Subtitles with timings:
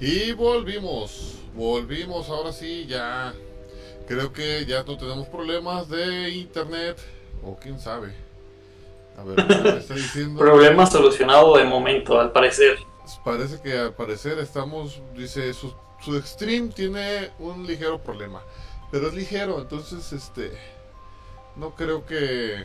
[0.00, 3.32] Y volvimos, volvimos, ahora sí, ya.
[4.06, 6.98] Creo que ya no tenemos problemas de internet,
[7.42, 8.14] o quién sabe.
[9.18, 10.38] A ver, ¿qué está diciendo?
[10.38, 12.78] Problema solucionado de momento, al parecer.
[13.24, 15.72] Parece que al parecer estamos, dice, su,
[16.02, 18.42] su stream tiene un ligero problema.
[18.90, 20.52] Pero es ligero, entonces, este,
[21.56, 22.64] no creo que...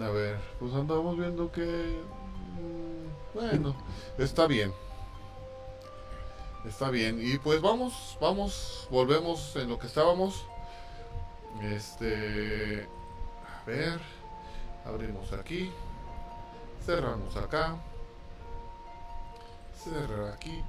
[0.00, 1.62] A ver, pues andamos viendo que...
[1.62, 3.76] Mm, bueno,
[4.16, 4.72] está bien.
[6.66, 7.18] Está bien.
[7.20, 10.46] Y pues vamos, vamos, volvemos en lo que estábamos.
[11.62, 12.86] Este...
[13.44, 13.98] A ver.
[14.84, 15.70] Abrimos aquí.
[16.84, 17.76] Cerramos acá.
[19.82, 20.62] Cerrar aquí.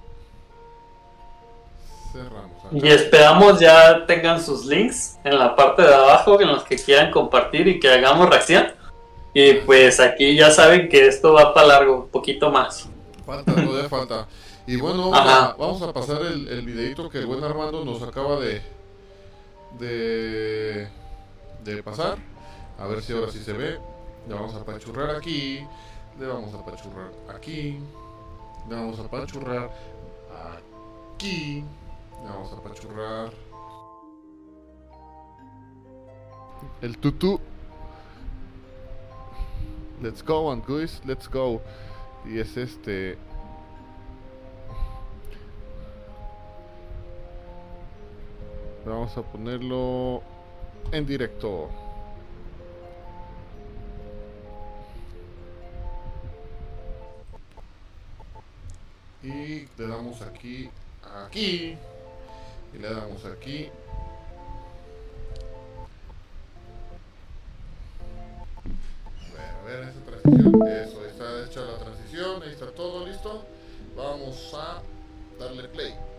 [2.12, 2.70] Cerramos acá.
[2.72, 7.12] Y esperamos ya tengan sus links en la parte de abajo en los que quieran
[7.12, 8.68] compartir y que hagamos reacción.
[9.34, 12.88] Y pues aquí ya saben que esto va para largo, un poquito más.
[13.26, 14.28] Falta.
[14.66, 18.61] Y bueno, vamos a, pasar el, el, videito que el buen Armando nos acaba de,
[19.78, 20.88] de,
[21.66, 22.17] de pasar.
[22.80, 23.78] A ver si ahora sí se ve.
[24.28, 25.67] Le vamos a pachurrar aquí.
[26.17, 27.78] Le vamos a pachurrar aquí.
[28.70, 29.70] Le vamos a pachurrar
[31.17, 31.64] aquí.
[32.23, 33.31] Le vamos a pachurrar.
[36.81, 37.39] El tutú.
[40.02, 41.61] Let's go, and guys, let's go.
[42.25, 43.17] Y es este.
[48.86, 50.22] Vamos a ponerlo
[50.92, 51.70] en directo.
[59.23, 60.70] Y le damos aquí,
[61.26, 61.78] aquí.
[62.73, 63.70] Y le damos aquí.
[69.64, 70.67] a ver esa transición.
[70.67, 72.44] Eso, está hecha la transición.
[72.44, 73.45] Ahí está todo listo.
[73.95, 74.81] Vamos a
[75.39, 76.12] darle play.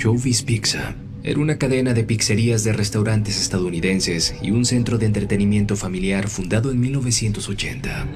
[0.00, 5.76] Showbiz Pizza era una cadena de pizzerías de restaurantes estadounidenses y un centro de entretenimiento
[5.76, 8.06] familiar fundado en 1980.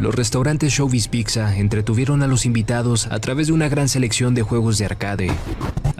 [0.00, 4.40] Los restaurantes Showbiz Pizza entretuvieron a los invitados a través de una gran selección de
[4.40, 5.30] juegos de arcade,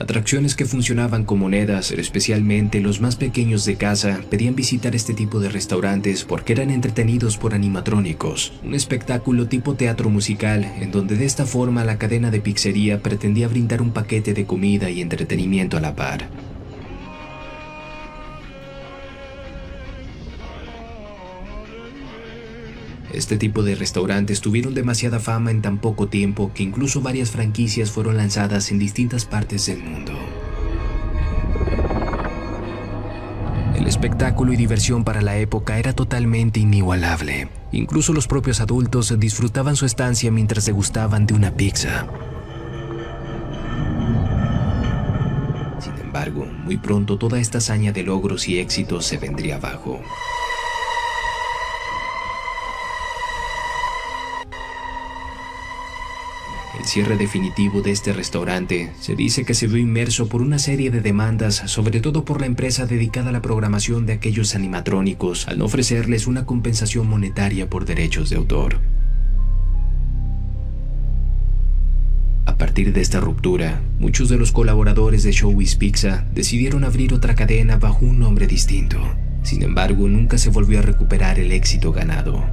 [0.05, 5.41] Atracciones que funcionaban con monedas, especialmente los más pequeños de casa, pedían visitar este tipo
[5.41, 11.25] de restaurantes porque eran entretenidos por animatrónicos, un espectáculo tipo teatro musical en donde de
[11.25, 15.81] esta forma la cadena de pizzería pretendía brindar un paquete de comida y entretenimiento a
[15.81, 16.29] la par.
[23.15, 27.93] Este tipo de restaurantes tuvieron demasiada fama en tan poco tiempo que incluso varias franquicias
[27.93, 30.13] fueron lanzadas en distintas partes del mundo.
[33.77, 37.49] El espectáculo y diversión para la época era totalmente inigualable.
[37.71, 42.09] Incluso los propios adultos disfrutaban su estancia mientras degustaban de una pizza.
[45.79, 50.01] Sin embargo, muy pronto toda esta hazaña de logros y éxitos se vendría abajo.
[56.85, 60.91] El cierre definitivo de este restaurante se dice que se vio inmerso por una serie
[60.91, 65.57] de demandas, sobre todo por la empresa dedicada a la programación de aquellos animatrónicos, al
[65.59, 68.81] no ofrecerles una compensación monetaria por derechos de autor.
[72.45, 77.35] A partir de esta ruptura, muchos de los colaboradores de Showbiz Pizza decidieron abrir otra
[77.35, 79.01] cadena bajo un nombre distinto.
[79.43, 82.45] Sin embargo, nunca se volvió a recuperar el éxito ganado.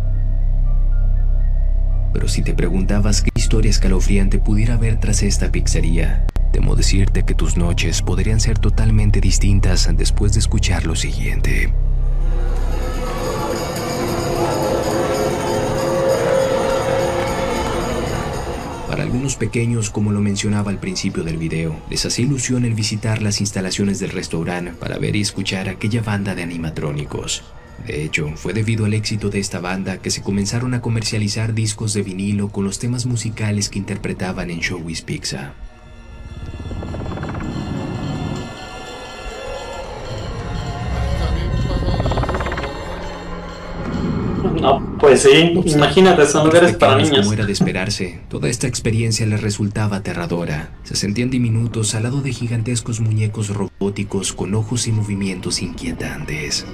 [2.13, 7.33] Pero si te preguntabas qué historia escalofriante pudiera haber tras esta pizzería, temo decirte que
[7.33, 11.73] tus noches podrían ser totalmente distintas después de escuchar lo siguiente.
[18.87, 23.21] Para algunos pequeños, como lo mencionaba al principio del video, les hacía ilusión el visitar
[23.21, 27.41] las instalaciones del restaurante para ver y escuchar aquella banda de animatrónicos.
[27.85, 31.93] De hecho, fue debido al éxito de esta banda que se comenzaron a comercializar discos
[31.93, 35.53] de vinilo con los temas musicales que interpretaban en Showbiz Pizza.
[44.61, 47.21] No, pues sí, imagínate, son lugares para niños.
[47.21, 50.69] Como era de esperarse, toda esta experiencia les resultaba aterradora.
[50.83, 56.65] Se sentían diminutos al lado de gigantescos muñecos robóticos con ojos y movimientos inquietantes.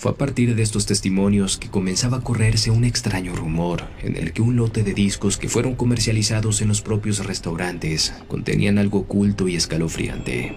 [0.00, 4.32] Fue a partir de estos testimonios que comenzaba a correrse un extraño rumor en el
[4.32, 9.46] que un lote de discos que fueron comercializados en los propios restaurantes contenían algo oculto
[9.46, 10.56] y escalofriante.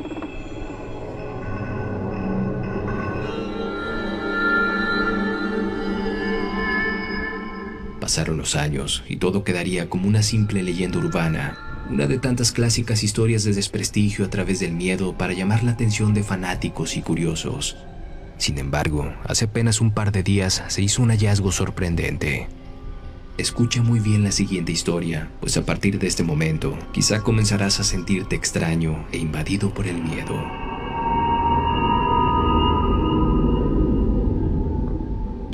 [8.00, 11.58] Pasaron los años y todo quedaría como una simple leyenda urbana,
[11.90, 16.14] una de tantas clásicas historias de desprestigio a través del miedo para llamar la atención
[16.14, 17.76] de fanáticos y curiosos.
[18.44, 22.50] Sin embargo, hace apenas un par de días se hizo un hallazgo sorprendente.
[23.38, 27.86] Escucha muy bien la siguiente historia, pues a partir de este momento quizá comenzarás a
[27.86, 30.36] sentirte extraño e invadido por el miedo.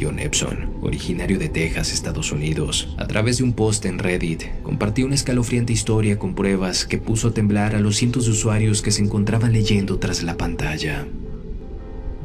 [0.02, 5.06] John Epson, originario de Texas, Estados Unidos, a través de un post en Reddit, compartió
[5.06, 8.90] una escalofriante historia con pruebas que puso a temblar a los cientos de usuarios que
[8.90, 11.06] se encontraban leyendo tras la pantalla.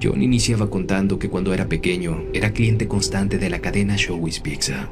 [0.04, 4.90] John iniciaba contando que cuando era pequeño era cliente constante de la cadena Showbiz Pizza.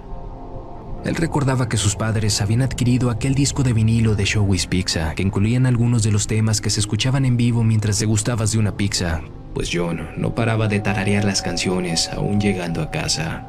[1.05, 5.23] Él recordaba que sus padres habían adquirido aquel disco de vinilo de Showbiz Pizza que
[5.23, 9.21] incluían algunos de los temas que se escuchaban en vivo mientras degustabas de una pizza,
[9.53, 13.47] pues John no paraba de tararear las canciones aún llegando a casa.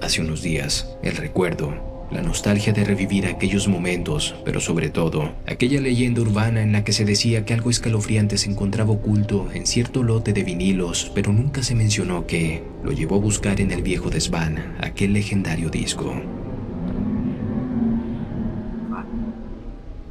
[0.00, 5.80] Hace unos días, el recuerdo la nostalgia de revivir aquellos momentos, pero sobre todo, aquella
[5.80, 10.02] leyenda urbana en la que se decía que algo escalofriante se encontraba oculto en cierto
[10.02, 14.10] lote de vinilos, pero nunca se mencionó que lo llevó a buscar en el viejo
[14.10, 16.14] desván aquel legendario disco.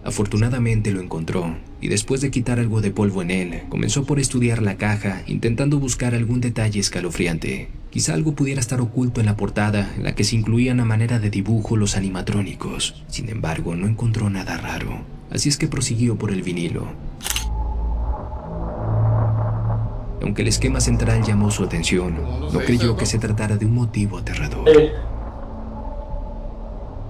[0.03, 4.63] Afortunadamente lo encontró, y después de quitar algo de polvo en él, comenzó por estudiar
[4.63, 7.67] la caja, intentando buscar algún detalle escalofriante.
[7.91, 11.19] Quizá algo pudiera estar oculto en la portada, en la que se incluían a manera
[11.19, 13.05] de dibujo los animatrónicos.
[13.07, 16.87] Sin embargo, no encontró nada raro, así es que prosiguió por el vinilo.
[20.23, 22.15] Aunque el esquema central llamó su atención,
[22.51, 24.67] no creyó que se tratara de un motivo aterrador.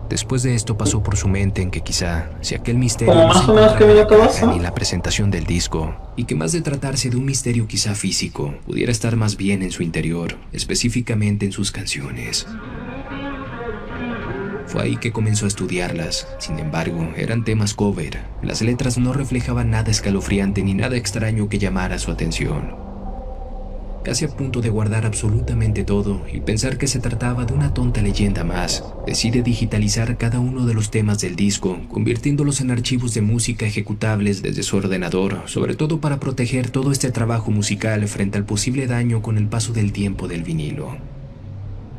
[0.09, 3.49] Después de esto pasó por su mente en que quizá, si aquel misterio Como más
[3.49, 7.25] o menos que ni la presentación del disco, y que más de tratarse de un
[7.25, 12.45] misterio quizá físico, pudiera estar más bien en su interior, específicamente en sus canciones.
[14.67, 16.27] Fue ahí que comenzó a estudiarlas.
[16.39, 18.19] Sin embargo, eran temas cover.
[18.41, 22.85] Las letras no reflejaban nada escalofriante ni nada extraño que llamara su atención
[24.05, 28.03] casi a punto de guardar absolutamente todo y pensar que se trataba de una tonta
[28.03, 33.21] leyenda más, decide digitalizar cada uno de los temas del disco, convirtiéndolos en archivos de
[33.21, 38.45] música ejecutables desde su ordenador, sobre todo para proteger todo este trabajo musical frente al
[38.45, 40.97] posible daño con el paso del tiempo del vinilo.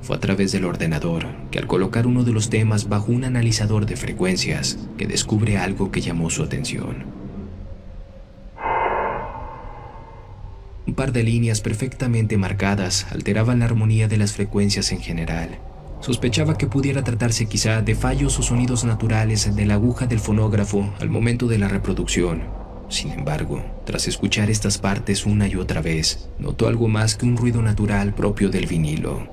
[0.01, 3.85] Fue a través del ordenador que al colocar uno de los temas bajo un analizador
[3.85, 7.26] de frecuencias, que descubre algo que llamó su atención.
[10.87, 15.59] Un par de líneas perfectamente marcadas alteraban la armonía de las frecuencias en general.
[16.01, 20.95] Sospechaba que pudiera tratarse quizá de fallos o sonidos naturales de la aguja del fonógrafo
[21.01, 22.45] al momento de la reproducción.
[22.89, 27.37] Sin embargo, tras escuchar estas partes una y otra vez, notó algo más que un
[27.37, 29.27] ruido natural propio del vinilo.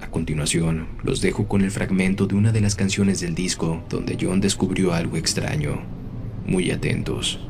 [0.00, 4.16] A continuación, los dejo con el fragmento de una de las canciones del disco donde
[4.20, 5.80] John descubrió algo extraño.
[6.46, 7.40] Muy atentos.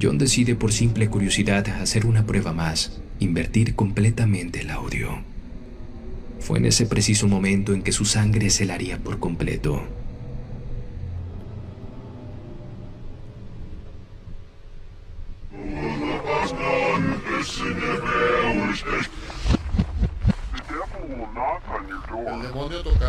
[0.00, 5.18] John decide por simple curiosidad hacer una prueba más, invertir completamente el audio.
[6.40, 9.97] Fue en ese preciso momento en que su sangre se helaría por completo.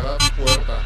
[0.00, 0.80] tocará tu puerta.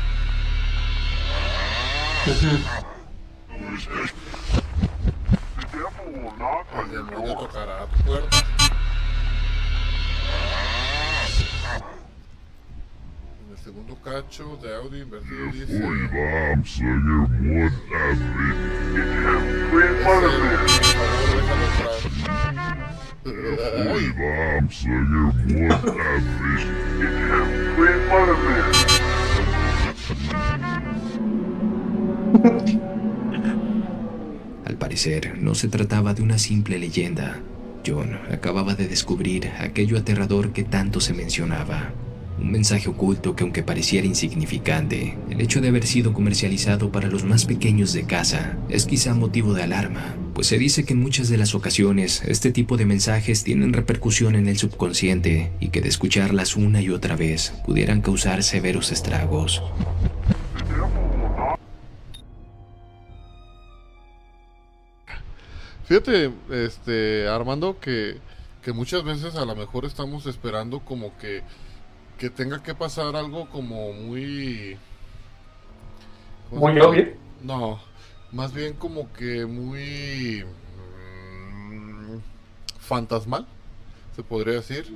[6.81, 8.45] El demonio tocará tu puerta.
[13.65, 15.73] segundo cacho de audio invertido dice.
[15.73, 16.63] I'm
[24.71, 25.33] singing
[28.11, 28.94] one happy.
[34.85, 37.41] Parecer, no se trataba de una simple leyenda.
[37.87, 41.95] John acababa de descubrir aquello aterrador que tanto se mencionaba.
[42.39, 47.25] Un mensaje oculto que aunque pareciera insignificante, el hecho de haber sido comercializado para los
[47.25, 51.31] más pequeños de casa es quizá motivo de alarma, pues se dice que en muchas
[51.31, 55.89] de las ocasiones este tipo de mensajes tienen repercusión en el subconsciente y que de
[55.89, 59.63] escucharlas una y otra vez pudieran causar severos estragos.
[65.87, 68.19] Fíjate, este, Armando, que,
[68.63, 71.43] que muchas veces a lo mejor estamos esperando como que,
[72.19, 74.79] que tenga que pasar algo como muy...
[76.49, 77.09] ¿cómo Muy obvio.
[77.43, 77.81] No,
[78.33, 80.45] más bien como que muy...
[81.69, 82.19] mm,
[82.79, 83.47] fantasmal,
[84.17, 84.91] se podría decir.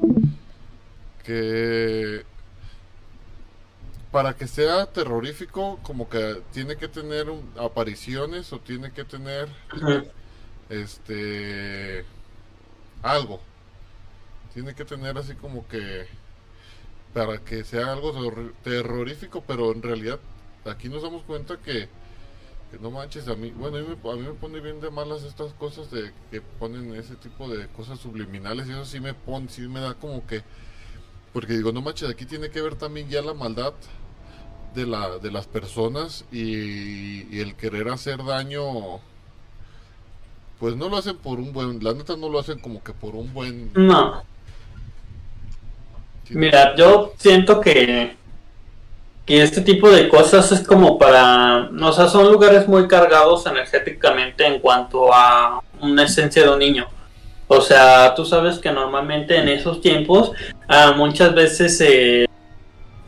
[1.25, 2.25] Que...
[4.11, 9.49] Para que sea terrorífico, como que tiene que tener un- apariciones o tiene que tener.
[10.69, 12.05] Este
[13.03, 13.41] algo.
[14.55, 16.07] Tiene que tener así como que
[17.15, 20.21] para que sea algo terror- terrorífico pero en realidad
[20.65, 21.89] aquí nos damos cuenta que,
[22.81, 26.13] no manches a mí bueno a mí, me, pone bien de malas estas cosas de
[26.31, 29.95] que ponen ese tipo de cosas subliminales y eso sí me pone sí me da
[29.95, 30.43] como que
[31.33, 33.73] porque digo no manches aquí tiene que ver también ya la maldad
[34.75, 39.01] de la de las personas y el querer hacer daño
[40.59, 43.15] pues no lo hacen por un buen, la neta no lo hacen como que por
[43.15, 43.71] un buen...
[43.75, 44.23] No,
[46.25, 48.17] sí, mira, yo siento que,
[49.25, 54.47] que este tipo de cosas es como para, o sea, son lugares muy cargados energéticamente
[54.47, 56.87] en cuanto a una esencia de un niño.
[57.47, 60.33] O sea, tú sabes que normalmente en esos tiempos
[60.69, 62.27] ah, muchas veces eh,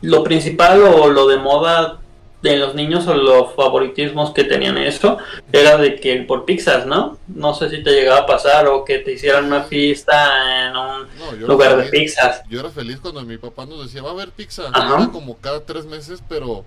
[0.01, 2.00] lo principal o lo de moda
[2.41, 5.17] de los niños o los favoritismos que tenían eso
[5.51, 7.17] era de que por pizzas, ¿no?
[7.27, 11.07] No sé si te llegaba a pasar o que te hicieran una fiesta en un
[11.41, 12.41] no, lugar de feliz, pizzas.
[12.49, 14.95] yo era feliz cuando mi papá nos decía, va a haber pizza, Ajá.
[15.03, 16.65] era como cada tres meses, pero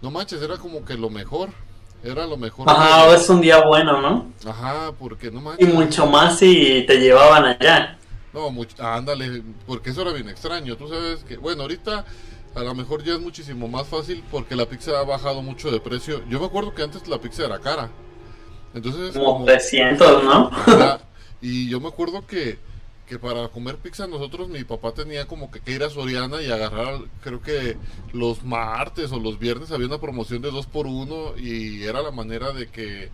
[0.00, 1.48] no manches, era como que lo mejor,
[2.04, 2.68] era lo mejor.
[2.70, 4.30] Ajá, es un día bueno, ¿no?
[4.48, 5.74] Ajá, porque no Y manches.
[5.74, 7.98] mucho más si te llevaban allá.
[8.32, 10.76] No, much- ándale, porque eso era bien extraño.
[10.76, 12.04] Tú sabes que, bueno, ahorita
[12.56, 15.78] a lo mejor ya es muchísimo más fácil porque la pizza ha bajado mucho de
[15.78, 16.22] precio.
[16.28, 17.90] Yo me acuerdo que antes la pizza era cara.
[18.74, 20.50] Entonces, Como como, 300, ¿no?
[21.42, 22.58] Y yo me acuerdo que,
[23.06, 26.50] que para comer pizza nosotros, mi papá tenía como que, que ir a Soriana y
[26.50, 27.76] agarrar, creo que
[28.14, 32.10] los martes o los viernes había una promoción de dos por uno y era la
[32.10, 33.10] manera de que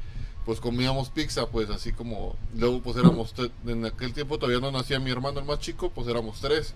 [0.47, 3.35] pues comíamos pizza, pues así como, luego pues éramos,
[3.67, 6.75] en aquel tiempo todavía no nacía mi hermano el más chico, pues éramos tres,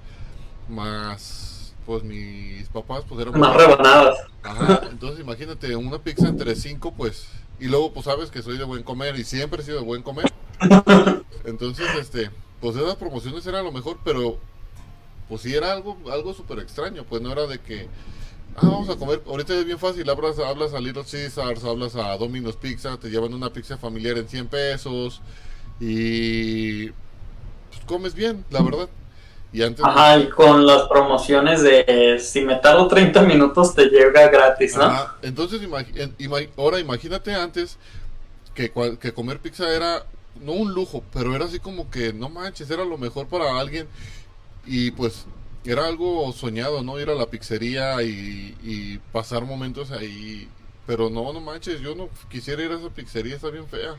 [0.69, 1.56] más
[1.87, 3.41] pues mis papás pues éramos...
[3.41, 4.19] Más rebanadas.
[4.43, 7.29] Ajá, entonces imagínate, una pizza entre cinco, pues,
[7.61, 10.03] y luego pues sabes que soy de buen comer y siempre he sido de buen
[10.03, 10.31] comer.
[11.45, 14.39] Entonces, este, pues esas promociones eran lo mejor, pero
[15.29, 17.89] pues sí era algo, algo súper extraño, pues no era de que,
[18.57, 22.17] ah, vamos a comer, ahorita es bien fácil, hablas, hablas a Little Caesars, hablas a
[22.17, 25.21] Domino's Pizza, te llevan una pizza familiar en 100 pesos
[25.81, 28.89] y pues, comes bien, la verdad.
[29.53, 29.85] Y antes...
[29.85, 34.85] Ajá, y con las promociones de si me tardo 30 minutos te llega gratis, ¿no?
[34.85, 37.79] Ajá, Entonces, imagi- en- ima- ahora imagínate antes
[38.55, 40.05] que, cual- que comer pizza era
[40.43, 43.89] no un lujo, pero era así como que no manches, era lo mejor para alguien
[44.67, 45.27] y pues
[45.65, 47.01] era algo soñado, ¿no?
[47.01, 50.49] Ir a la pizzería y, y pasar momentos ahí,
[50.87, 53.97] pero no, no manches, yo no quisiera ir a esa pizzería, está bien fea.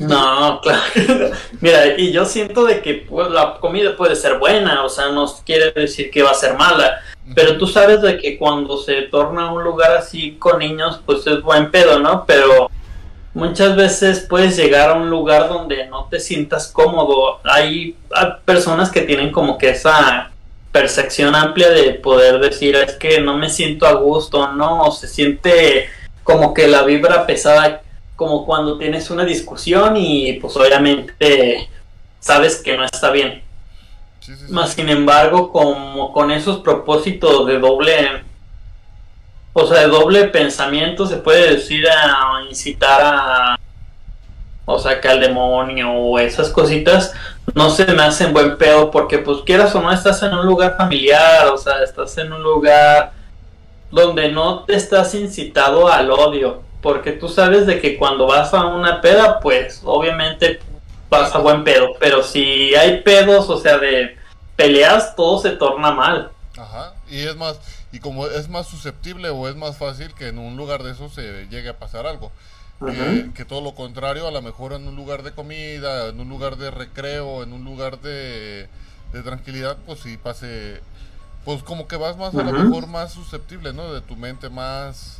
[0.00, 1.30] No, claro.
[1.60, 5.26] Mira, y yo siento de que pues, la comida puede ser buena, o sea, no
[5.44, 7.00] quiere decir que va a ser mala,
[7.34, 11.42] pero tú sabes de que cuando se torna un lugar así con niños, pues es
[11.42, 12.24] buen pedo, ¿no?
[12.26, 12.70] Pero
[13.34, 17.40] muchas veces puedes llegar a un lugar donde no te sientas cómodo.
[17.44, 20.30] Hay, hay personas que tienen como que esa
[20.72, 25.08] percepción amplia de poder decir es que no me siento a gusto, no, o se
[25.08, 25.88] siente
[26.22, 27.82] como que la vibra pesada
[28.18, 31.70] como cuando tienes una discusión y pues obviamente
[32.18, 33.44] sabes que no está bien.
[34.18, 34.52] Sí, sí, sí.
[34.52, 38.24] Más sin embargo, como con esos propósitos de doble,
[39.52, 43.60] o sea, de doble pensamiento, se puede decir a incitar a,
[44.64, 47.14] o saca al demonio o esas cositas,
[47.54, 50.76] no se me hacen buen pedo porque pues quieras o no estás en un lugar
[50.76, 53.12] familiar, o sea, estás en un lugar
[53.92, 58.66] donde no te estás incitado al odio, porque tú sabes de que cuando vas a
[58.66, 60.60] una peda, pues obviamente
[61.10, 64.16] vas a buen pedo, pero si hay pedos, o sea, de
[64.56, 66.30] peleas, todo se torna mal.
[66.56, 67.60] Ajá, y es más,
[67.92, 71.08] y como es más susceptible o es más fácil que en un lugar de eso
[71.08, 72.30] se llegue a pasar algo.
[72.80, 76.28] Que, que todo lo contrario, a lo mejor en un lugar de comida, en un
[76.28, 78.68] lugar de recreo, en un lugar de,
[79.12, 80.80] de tranquilidad, pues sí pase,
[81.44, 83.92] pues como que vas más, a lo mejor más susceptible, ¿no?
[83.92, 85.17] De tu mente más,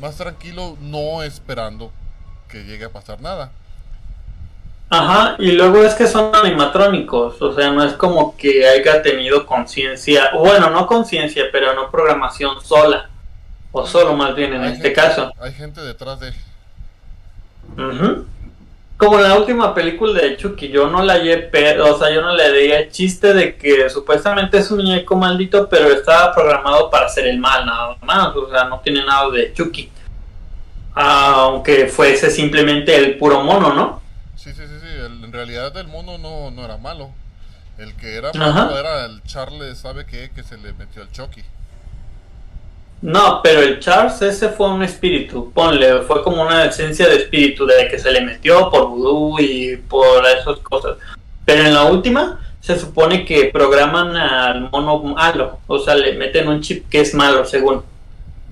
[0.00, 1.90] más tranquilo, no esperando
[2.48, 3.50] que llegue a pasar nada.
[4.90, 9.46] Ajá, y luego es que son animatrónicos, o sea, no es como que haya tenido
[9.46, 13.08] conciencia, bueno, no conciencia, pero no programación sola,
[13.70, 15.32] o solo más bien en Hay este gente- caso.
[15.40, 16.34] Hay gente detrás de...
[17.78, 18.26] Ujú.
[18.96, 22.34] Como en la última película de Chucky, yo no la hallé, o sea, yo no
[22.36, 27.06] le di el chiste de que supuestamente es un muñeco maldito, pero estaba programado para
[27.06, 29.90] hacer el mal, nada más, o sea, no tiene nada de Chucky.
[30.94, 34.02] Aunque fuese simplemente el puro mono, ¿no?
[34.36, 34.86] Sí, sí, sí, sí.
[34.88, 37.10] el- en realidad el mono no, no era malo.
[37.78, 38.52] El que era Ajá.
[38.66, 40.30] malo era el Charles, ¿sabe qué?
[40.34, 41.42] Que se le metió al Chucky.
[43.02, 47.66] No, pero el Charles ese fue un espíritu, ponle, fue como una esencia de espíritu
[47.66, 50.96] de que se le metió por vudú y por esas cosas.
[51.44, 56.46] Pero en la última se supone que programan al mono malo, o sea, le meten
[56.46, 57.82] un chip que es malo, según,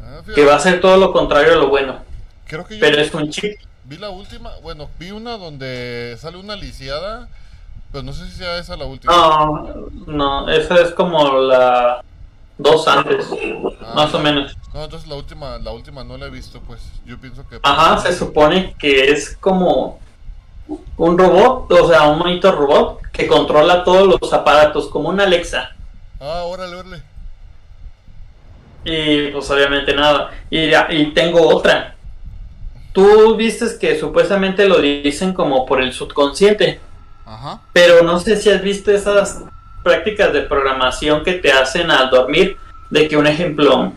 [0.03, 2.01] Ah, que va a ser todo lo contrario a lo bueno,
[2.47, 3.57] creo que yo pero es un chip.
[3.85, 7.29] vi la última, bueno, vi una donde sale una lisiada,
[7.93, 9.13] pero no sé si sea esa la última.
[9.13, 12.03] No, no, esa es como la
[12.63, 13.27] dos antes,
[13.83, 14.57] Ah, más o menos.
[14.75, 16.81] No, entonces la última, la última no la he visto, pues.
[17.05, 17.59] Yo pienso que.
[17.63, 19.99] Ajá, se supone que es como
[20.97, 25.71] un robot, o sea, un monitor robot que controla todos los aparatos, como una Alexa.
[26.21, 27.03] Ah, órale, órale.
[28.85, 30.31] Y pues obviamente nada.
[30.49, 31.97] Y, y tengo otra.
[32.93, 36.81] Tú vistes que supuestamente lo dicen como por el subconsciente,
[37.25, 37.61] Ajá.
[37.73, 39.45] pero no sé si has visto esas
[39.83, 42.57] prácticas de programación que te hacen al dormir.
[42.91, 43.93] De que un ejemplo,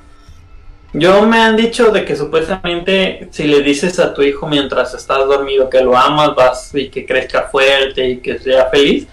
[0.93, 5.25] yo me han dicho de que supuestamente si le dices a tu hijo mientras estás
[5.25, 9.07] dormido que lo amas vas y que crezca fuerte y que sea feliz,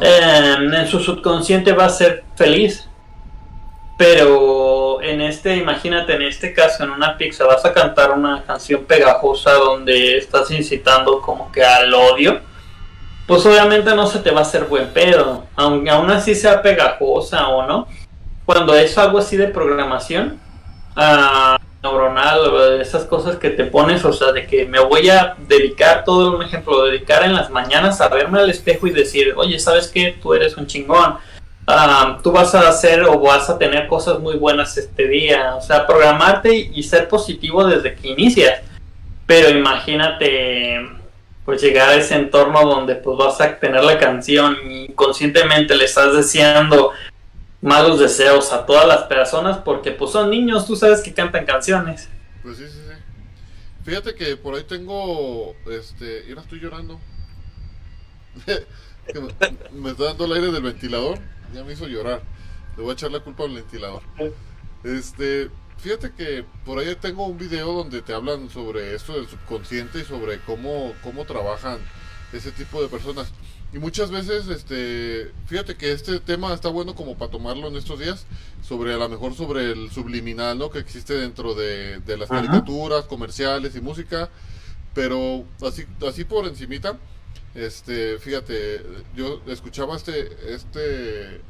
[0.00, 2.86] eh, en su subconsciente va a ser feliz.
[3.98, 8.84] Pero en este, imagínate, en este caso, en una pizza, vas a cantar una canción
[8.84, 12.40] pegajosa donde estás incitando como que al odio.
[13.30, 17.46] Pues obviamente no se te va a hacer buen pedo, aunque aún así sea pegajosa
[17.46, 17.86] o no.
[18.44, 20.40] Cuando es algo así de programación
[20.96, 26.02] ah, neuronal esas cosas que te pones, o sea, de que me voy a dedicar,
[26.02, 29.86] todo un ejemplo, dedicar en las mañanas a verme al espejo y decir, oye, ¿sabes
[29.86, 30.18] qué?
[30.20, 31.14] Tú eres un chingón.
[31.68, 35.54] Ah, tú vas a hacer o vas a tener cosas muy buenas este día.
[35.54, 38.60] O sea, programarte y, y ser positivo desde que inicias.
[39.24, 40.98] Pero imagínate,
[41.50, 45.84] pues llegar a ese entorno donde pues vas a tener la canción y conscientemente le
[45.84, 46.92] estás deseando
[47.60, 52.08] malos deseos a todas las personas porque pues son niños, tú sabes que cantan canciones.
[52.44, 52.94] Pues sí, sí, sí.
[53.82, 55.56] Fíjate que por ahí tengo.
[55.68, 56.22] Este.
[56.28, 57.00] Mira, estoy llorando.
[59.72, 61.18] Me está dando el aire del ventilador.
[61.52, 62.22] Ya me hizo llorar.
[62.76, 64.02] Le voy a echar la culpa al ventilador.
[64.84, 65.50] Este.
[65.82, 70.04] Fíjate que por ahí tengo un video donde te hablan sobre esto del subconsciente y
[70.04, 71.78] sobre cómo, cómo trabajan
[72.32, 73.32] ese tipo de personas.
[73.72, 77.98] Y muchas veces, este, fíjate que este tema está bueno como para tomarlo en estos
[77.98, 78.26] días,
[78.62, 80.70] sobre a lo mejor sobre el subliminal, ¿no?
[80.70, 82.42] Que existe dentro de, de las Ajá.
[82.42, 84.28] caricaturas, comerciales y música,
[84.92, 86.98] pero así, así por encimita,
[87.54, 88.84] este, fíjate,
[89.16, 91.40] yo escuchaba este, este,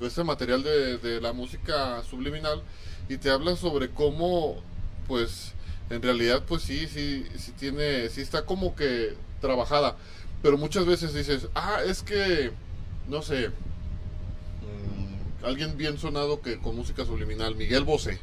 [0.00, 2.62] este material de, de la música subliminal
[3.10, 4.62] y te habla sobre cómo,
[5.08, 5.54] pues,
[5.90, 9.96] en realidad, pues sí, sí, sí tiene, sí está como que trabajada,
[10.42, 12.52] pero muchas veces dices, ah, es que,
[13.08, 18.20] no sé, mm, alguien bien sonado que con música subliminal, Miguel Bosé.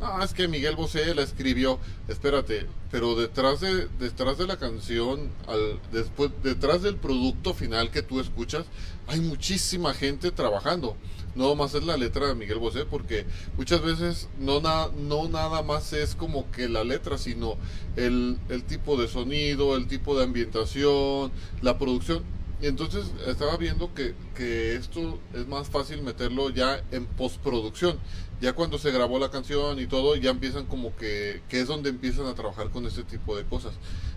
[0.00, 5.28] No, es que Miguel Bosé la escribió, espérate, pero detrás de detrás de la canción,
[5.46, 8.64] al, después detrás del producto final que tú escuchas,
[9.06, 10.96] hay muchísima gente trabajando.
[11.34, 13.26] No más es la letra de Miguel Bosé, porque
[13.58, 17.56] muchas veces no, na- no nada más es como que la letra, sino
[17.96, 22.24] el, el tipo de sonido, el tipo de ambientación, la producción.
[22.62, 27.98] Y entonces estaba viendo que, que esto es más fácil meterlo ya en postproducción.
[28.40, 31.90] Ya cuando se grabó la canción y todo, ya empiezan como que, que es donde
[31.90, 33.72] empiezan a trabajar con este tipo de cosas.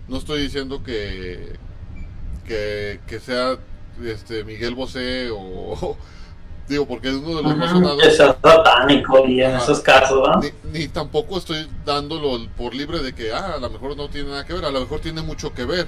[0.08, 1.58] No estoy diciendo que,
[2.46, 3.58] que, que sea
[4.04, 5.96] este Miguel Bosé o,
[6.68, 10.40] digo porque es uno de los más sonados satánico y en esos casos, ¿no?
[10.40, 14.30] ni, ni tampoco estoy dándolo por libre de que ah, a lo mejor no tiene
[14.30, 15.86] nada que ver, a lo mejor tiene mucho que ver.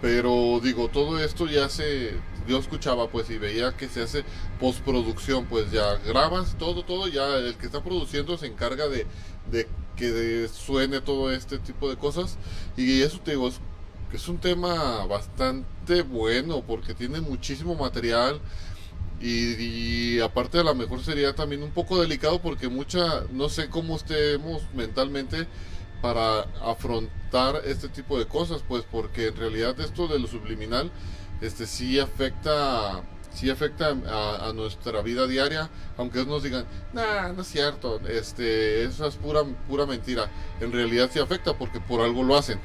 [0.00, 2.14] Pero digo, todo esto ya se
[2.46, 4.24] yo escuchaba pues y veía que se hace
[4.60, 9.06] postproducción, pues ya grabas todo todo, ya el que está produciendo se encarga de,
[9.50, 12.36] de que suene todo este tipo de cosas.
[12.76, 13.60] Y eso te digo, es,
[14.12, 18.40] es un tema bastante bueno porque tiene muchísimo material.
[19.20, 23.70] Y, y aparte a lo mejor sería también un poco delicado porque mucha, no sé
[23.70, 25.46] cómo estemos mentalmente
[26.00, 30.90] para afrontar este tipo de cosas, pues porque en realidad esto de lo subliminal,
[31.40, 37.48] este sí afecta, sí afecta a, nuestra vida diaria, aunque nos digan, nah, no es
[37.48, 40.30] cierto, este, eso es pura, pura mentira.
[40.60, 42.60] En realidad sí afecta porque por algo lo hacen.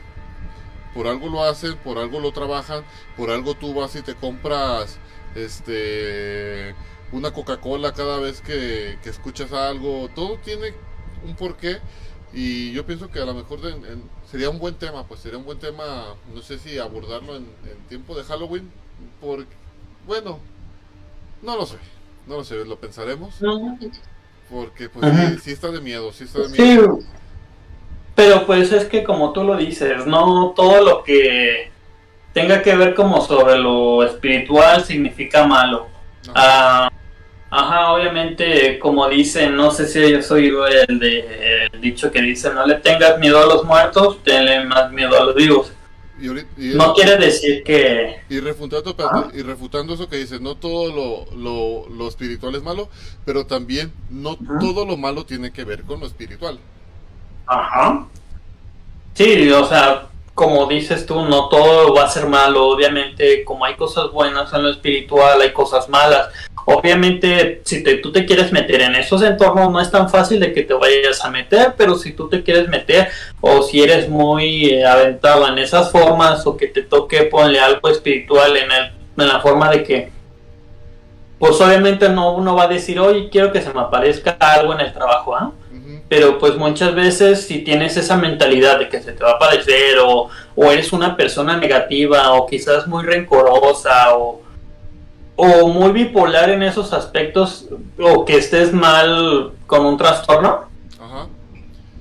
[0.94, 2.84] Por algo lo hacen, por algo lo trabajan,
[3.16, 5.00] por algo tú vas y te compras
[5.36, 6.76] este
[7.14, 10.74] una Coca-Cola cada vez que, que escuchas algo, todo tiene
[11.26, 11.80] un porqué
[12.34, 15.46] y yo pienso que a lo mejor en- sería un buen tema, pues sería un
[15.46, 18.72] buen tema, no sé si abordarlo en, en tiempo de Halloween,
[19.20, 19.54] porque,
[20.08, 20.40] bueno,
[21.42, 21.78] no lo sé,
[22.28, 23.36] no lo sé, lo pensaremos,
[24.50, 27.00] porque pues sí, sí está de miedo, sí está de miedo.
[27.00, 27.06] Sí,
[28.16, 31.72] pero pues es que como tú lo dices, no todo lo que
[32.34, 35.88] tenga que ver como sobre lo espiritual significa malo.
[36.36, 36.91] Ah,
[37.52, 40.52] ajá, obviamente, como dicen, no sé si yo soy
[40.88, 44.92] el, de, el dicho que dice, no le tengas miedo a los muertos, tenle más
[44.92, 45.72] miedo a los vivos.
[46.20, 48.22] Y, ahorita- y- No quiere decir que...
[48.30, 48.96] Y refutando,
[49.34, 52.90] y refutando eso que dices, no todo lo, lo, lo espiritual es malo,
[53.26, 56.60] pero también no todo lo malo tiene que ver con lo espiritual.
[57.48, 58.08] Ajá.
[59.14, 62.68] Sí, o sea, como dices tú, no todo va a ser malo.
[62.70, 66.30] Obviamente, como hay cosas buenas en lo espiritual, hay cosas malas.
[66.66, 70.54] Obviamente, si te- tú te quieres meter en esos entornos, no es tan fácil de
[70.54, 73.10] que te vayas a meter, pero si tú te quieres meter,
[73.42, 77.90] o si eres muy eh, aventado en esas formas, o que te toque ponle algo
[77.90, 80.12] espiritual en, el, en la forma de que,
[81.40, 84.82] pues obviamente no uno va a decir, oye, quiero que se me aparezca algo en
[84.82, 85.52] el trabajo, ¿ah?
[86.12, 89.98] Pero pues muchas veces si tienes esa mentalidad de que se te va a aparecer
[90.06, 94.42] o, o eres una persona negativa o quizás muy rencorosa o,
[95.38, 100.66] o muy bipolar en esos aspectos o que estés mal con un trastorno,
[101.00, 101.28] Ajá.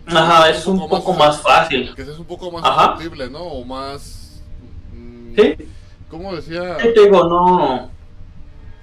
[0.08, 1.94] ajá, es un poco más fácil.
[1.94, 2.94] Que seas un poco más Ajá.
[2.96, 3.38] susceptible, ¿no?
[3.44, 4.42] O más...
[4.92, 5.54] mm, Sí,
[6.10, 6.78] ¿Cómo decía?
[6.80, 7.88] sí, te digo, no.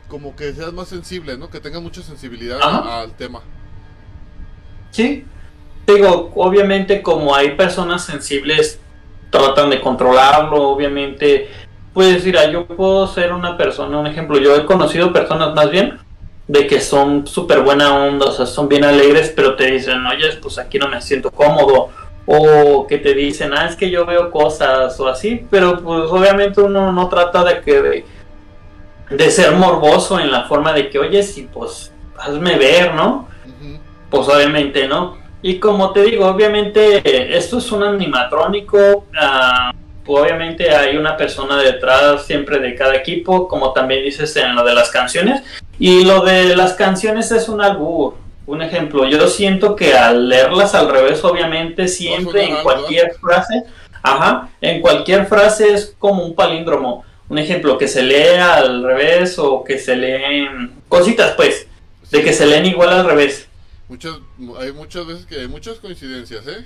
[0.07, 1.49] Como que seas más sensible, ¿no?
[1.49, 3.01] Que tengas mucha sensibilidad Ajá.
[3.01, 3.41] al tema.
[4.97, 5.23] Sí,
[5.85, 8.79] digo, obviamente como hay personas sensibles,
[9.29, 11.51] tratan de controlarlo, obviamente,
[11.93, 15.99] pues mira, yo puedo ser una persona, un ejemplo, yo he conocido personas más bien
[16.47, 20.35] de que son súper buena onda, o sea, son bien alegres, pero te dicen, oye,
[20.41, 21.89] pues aquí no me siento cómodo,
[22.25, 26.59] o que te dicen, ah, es que yo veo cosas, o así, pero pues obviamente
[26.59, 28.05] uno no trata de que de,
[29.11, 33.27] de ser morboso en la forma de que, oye, sí, pues hazme ver, ¿no?
[34.09, 35.17] Pues obviamente no.
[35.41, 37.01] Y como te digo, obviamente
[37.37, 39.05] esto es un animatrónico.
[40.05, 44.63] pues, obviamente hay una persona detrás siempre de cada equipo, como también dices en lo
[44.63, 45.43] de las canciones.
[45.79, 48.15] Y lo de las canciones es un albur.
[48.45, 53.63] Un ejemplo, yo siento que al leerlas al revés, obviamente siempre en cualquier frase,
[54.01, 57.03] ajá, en cualquier frase es como un palíndromo.
[57.27, 61.67] Un ejemplo, que se lee al revés o que se leen cositas, pues,
[62.09, 63.49] de que se leen igual al revés.
[63.89, 64.15] Muchas,
[64.59, 66.65] hay muchas veces que hay muchas coincidencias, ¿eh?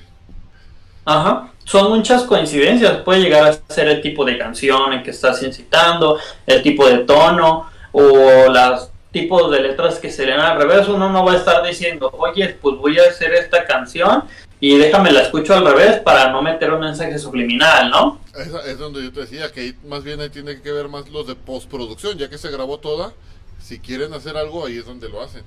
[1.06, 2.98] Ajá, son muchas coincidencias.
[2.98, 7.00] Puede llegar a ser el tipo de canción en que estás incitando, el tipo de
[7.00, 10.88] tono o los tipos de letras que se leen al revés.
[10.88, 14.24] Uno no va a estar diciendo, oye, pues voy a hacer esta canción
[14.60, 18.20] y déjame la escucho al revés para no meter un mensaje subliminal, ¿no?
[18.36, 21.28] Esa es donde yo te decía que más bien ahí tiene que ver más los
[21.28, 23.12] de postproducción, ya que se grabó toda.
[23.60, 25.44] Si quieren hacer algo, ahí es donde lo hacen.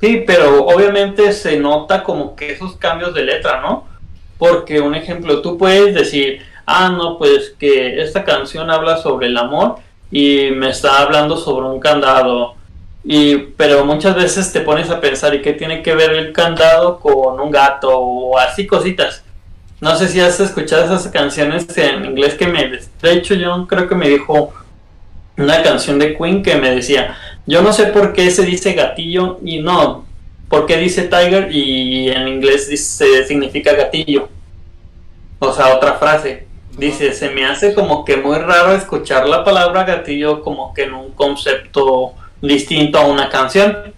[0.00, 3.86] Sí, pero obviamente se nota como que esos cambios de letra, ¿no?
[4.38, 9.36] Porque un ejemplo, tú puedes decir, ah, no, pues que esta canción habla sobre el
[9.36, 9.76] amor
[10.10, 12.54] y me está hablando sobre un candado.
[13.04, 16.98] Y, pero muchas veces te pones a pensar, ¿y qué tiene que ver el candado
[16.98, 19.22] con un gato o así cositas?
[19.80, 22.70] No sé si has escuchado esas canciones en inglés que me...
[23.02, 24.52] De hecho, yo creo que me dijo
[25.36, 27.16] una canción de Queen que me decía,
[27.50, 30.04] yo no sé por qué se dice gatillo y no,
[30.48, 34.28] por qué dice tiger y en inglés dice, significa gatillo.
[35.40, 36.46] O sea, otra frase.
[36.78, 40.94] Dice, se me hace como que muy raro escuchar la palabra gatillo como que en
[40.94, 43.94] un concepto distinto a una canción.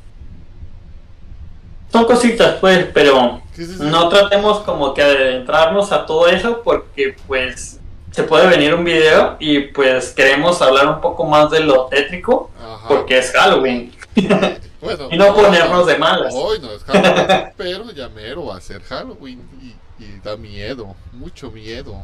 [1.93, 3.43] Son cositas pues, pero
[3.81, 7.82] no tratemos como que adentrarnos a todo eso porque pues
[8.13, 12.51] se puede venir un video y pues queremos hablar un poco más de lo tétrico
[12.59, 12.89] Ajá.
[12.89, 13.93] porque es Halloween.
[14.83, 16.35] Bueno, y no ponernos de malas.
[16.37, 20.97] Hoy no es Halloween, pero ya mero va a ser Halloween y, y da miedo,
[21.13, 21.95] mucho miedo.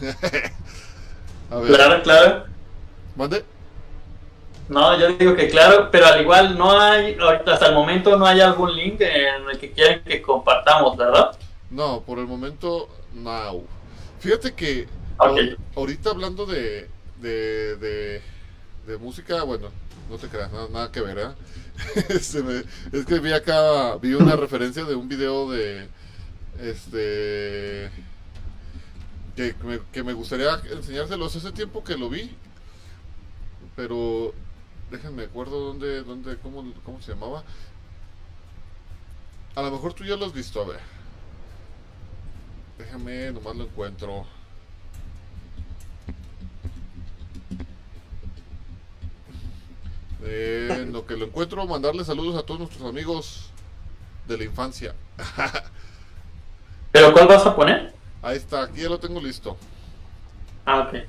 [1.50, 2.44] a ver, Claro, claro.
[3.16, 3.44] mande.
[4.68, 8.40] No, yo digo que claro, pero al igual no hay, hasta el momento no hay
[8.40, 11.36] algún link en el que quieran que compartamos, ¿verdad?
[11.68, 13.62] No, por el momento, no.
[14.20, 14.88] Fíjate que
[15.74, 16.88] Ahorita hablando de,
[17.20, 18.22] de, de,
[18.86, 19.70] de música, bueno,
[20.10, 21.28] no te creas, nada, nada que ver, ¿eh?
[22.44, 25.88] Me- es que vi acá, vi una referencia de un video de,
[26.60, 27.90] este,
[29.36, 32.30] que me, que me gustaría enseñárselos hace tiempo que lo vi,
[33.76, 34.34] pero
[34.90, 37.44] déjenme acuerdo dónde, dónde, cómo, cómo se llamaba.
[39.54, 40.80] A lo mejor tú ya lo has visto, a ver.
[42.78, 44.26] Déjame, nomás lo encuentro.
[50.24, 53.50] Eh, en lo que lo encuentro, mandarle saludos a todos nuestros amigos
[54.28, 54.94] de la infancia.
[56.92, 57.92] ¿Pero cuál vas a poner?
[58.22, 59.56] Ahí está, aquí ya lo tengo listo.
[60.64, 61.00] Ah, ok.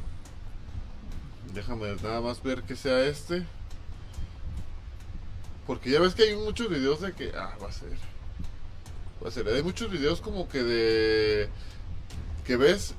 [1.53, 3.45] Déjame nada más ver que sea este.
[5.67, 7.31] Porque ya ves que hay muchos videos de que.
[7.37, 7.89] Ah, va a ser.
[9.23, 9.47] Va a ser.
[9.47, 11.49] Hay muchos videos como que de.
[12.45, 12.95] Que ves,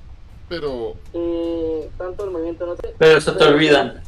[0.49, 0.95] pero.
[1.13, 2.95] y tanto el movimiento no sé.
[2.97, 4.03] Pero se te olvidan.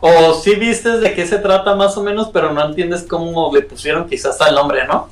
[0.00, 3.62] O si viste de qué se trata más o menos, pero no entiendes cómo le
[3.62, 5.08] pusieron quizás al nombre, ¿no?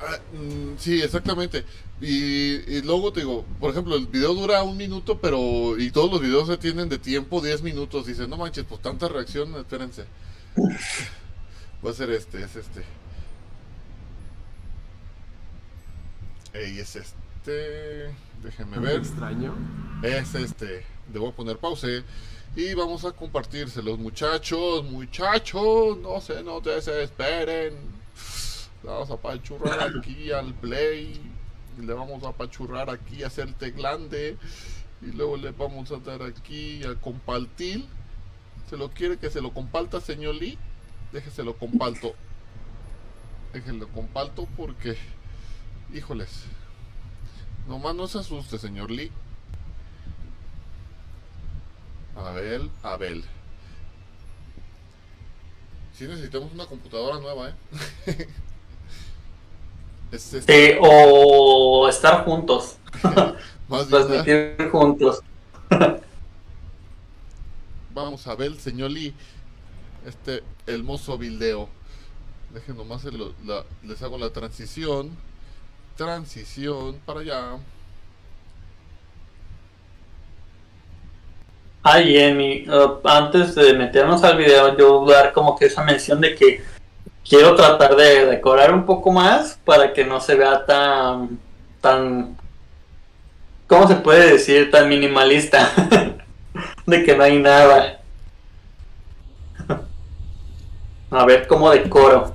[0.00, 1.64] Ah, mm, sí, exactamente.
[2.00, 5.78] Y, y luego te digo, por ejemplo, el video dura un minuto, pero.
[5.78, 8.06] Y todos los videos se tienen de tiempo 10 minutos.
[8.06, 10.06] Dices, no manches, pues tanta reacción, espérense.
[11.84, 12.82] Va a ser este, es este.
[16.52, 18.14] Ey, es este.
[18.42, 18.96] Déjenme ver.
[18.96, 19.54] extraño.
[20.02, 20.84] Es este.
[21.12, 22.04] Debo poner pause.
[22.56, 25.96] Y vamos a compartírselos, muchachos, muchachos.
[25.98, 27.74] No se no desesperen.
[28.82, 31.20] Le vamos a apachurrar aquí al play.
[31.78, 34.36] Y le vamos a apachurrar aquí a hacerte grande.
[35.00, 37.86] Y luego le vamos a dar aquí a compartir.
[38.68, 40.58] ¿Se lo quiere que se lo comparta, señor Lee?
[41.12, 42.14] Déjese lo comparto.
[43.52, 44.96] Déjenlo comparto porque.
[45.94, 46.46] Híjoles.
[47.68, 49.12] Nomás no se asuste, señor Lee.
[52.26, 53.24] Abel, Abel.
[55.94, 57.54] Si necesitamos una computadora nueva, ¿eh?
[60.12, 62.76] es Sí, o estar juntos,
[63.68, 65.20] más bien, transmitir juntos.
[67.94, 69.14] Vamos a ver, señor Lee,
[70.06, 71.68] este hermoso video.
[72.54, 75.10] Dejen nomás el- la- les hago la transición.
[75.96, 77.58] Transición para allá.
[81.82, 85.82] Ay, Emi, uh, antes de meternos al video, yo voy a dar como que esa
[85.82, 86.62] mención de que
[87.26, 91.38] quiero tratar de decorar un poco más para que no se vea tan,
[91.80, 92.36] tan,
[93.66, 94.70] ¿cómo se puede decir?
[94.70, 95.72] Tan minimalista,
[96.86, 98.00] de que no hay nada.
[101.10, 102.34] A ver cómo decoro.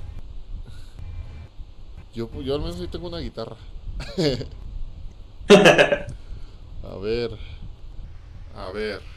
[2.15, 3.57] Yo, yo al menos ahí tengo una guitarra.
[6.83, 7.31] a ver.
[8.55, 9.14] A ver.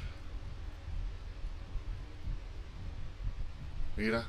[3.98, 4.24] Mira,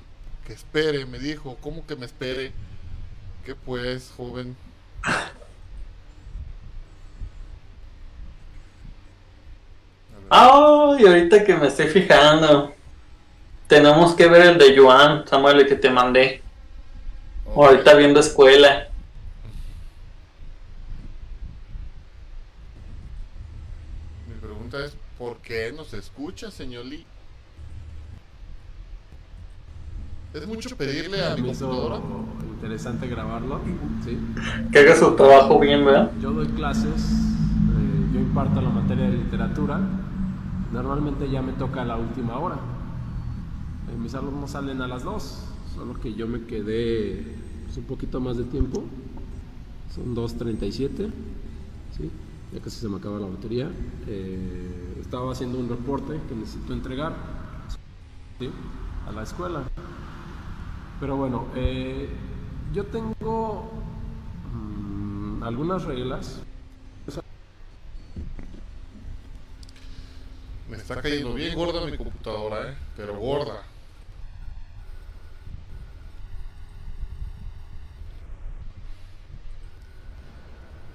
[0.48, 1.56] que espere, me dijo.
[1.62, 2.52] ¿Cómo que me espere?
[3.46, 4.58] ¿Qué pues, joven?
[10.32, 12.74] Ay, ahorita que me estoy fijando,
[13.68, 16.42] tenemos que ver el de Joan, Samuel, el que te mandé.
[17.46, 17.56] Ok.
[17.56, 18.90] Ahorita viendo escuela.
[24.28, 27.06] Mi pregunta es, ¿por qué no se escucha, señor Lee?
[30.34, 32.00] ¿Es mucho pedirle a mi computadora?
[32.60, 33.62] interesante grabarlo.
[34.04, 34.18] ¿sí?
[34.72, 36.12] Que haga su trabajo bien, ¿verdad?
[36.22, 39.80] Yo doy clases, eh, yo imparto la materia de literatura.
[40.72, 42.56] Normalmente ya me toca la última hora.
[42.56, 45.38] Eh, mis alumnos salen a las 2,
[45.74, 47.24] solo que yo me quedé
[47.66, 48.84] pues, un poquito más de tiempo.
[49.96, 51.10] Son 2.37.
[51.98, 52.12] ¿sí?
[52.52, 53.70] ya casi se me acaba la batería.
[54.08, 57.14] Eh, estaba haciendo un reporte que necesito entregar
[58.38, 58.50] ¿sí?
[59.08, 59.64] a la escuela.
[61.00, 62.10] Pero bueno, eh,
[62.74, 63.72] yo tengo
[64.54, 66.42] mm, algunas reglas.
[70.70, 72.78] Me está cayendo bien gorda mi computadora, ¿eh?
[72.98, 73.64] Pero gorda.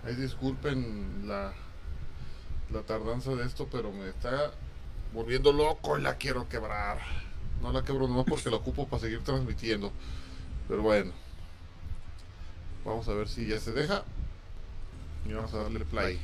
[0.05, 1.55] Ay, disculpen la,
[2.71, 4.53] la tardanza de esto, pero me está
[5.15, 6.99] volviendo loco y la quiero quebrar.
[7.65, 9.91] No la quebro nomás porque la ocupo para seguir transmitiendo.
[10.69, 11.13] Pero bueno.
[12.85, 14.05] Vamos a ver si ya se deja.
[15.27, 16.21] Y vamos a darle play.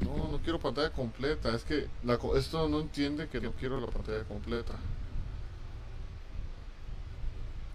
[0.00, 1.54] No, no quiero pantalla completa.
[1.56, 1.88] Es que
[2.36, 4.74] esto no entiende que no quiero la pantalla completa.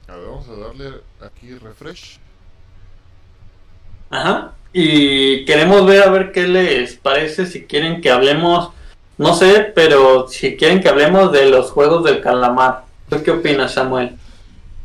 [0.07, 2.19] A ver, vamos a darle aquí refresh.
[4.11, 4.53] Ajá.
[4.71, 8.71] Y queremos ver a ver qué les parece si quieren que hablemos,
[9.17, 12.85] no sé, pero si quieren que hablemos de los juegos del calamar.
[13.09, 14.17] ¿Tú qué opinas, Samuel?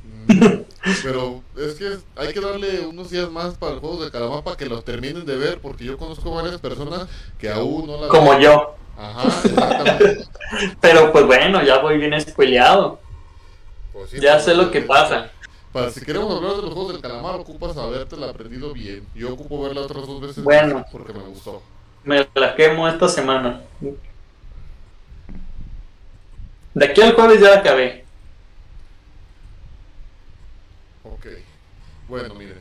[0.03, 0.63] Mm,
[1.01, 4.57] Pero es que hay que darle unos días más para el juego de calamar para
[4.57, 8.33] que los terminen de ver, porque yo conozco varias personas que aún no la Como
[8.33, 8.41] ven.
[8.41, 8.77] yo.
[8.97, 10.29] Ajá, exactamente.
[10.81, 13.01] Pero pues bueno, ya voy bien spoileado.
[13.93, 15.33] Pues sí, Ya pues, sé lo que eh, pasa.
[15.73, 19.09] Para si queremos hablar de los juegos del calamar, ocupas habértela aprendido bien.
[19.15, 20.85] Yo ocupo verla otras dos veces Bueno.
[20.91, 21.63] porque me gustó.
[22.05, 23.63] Me la quemo esta semana.
[26.75, 28.05] De aquí al jueves ya la acabé.
[31.05, 31.27] Ok.
[32.09, 32.61] Bueno, miren.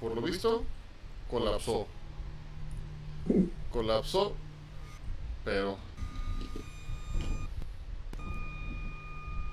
[0.00, 0.64] Por lo visto,
[1.28, 1.86] colapsó.
[3.72, 4.34] Colapsó.
[5.44, 5.78] Pero.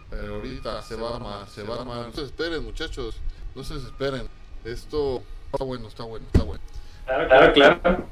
[0.10, 2.08] Pero ahorita se va a armar, se va a armar.
[2.08, 3.16] No se esperen, muchachos.
[3.56, 4.28] No se desesperen.
[4.64, 6.64] Esto está bueno, está bueno, está bueno.
[7.06, 8.08] Claro, claro.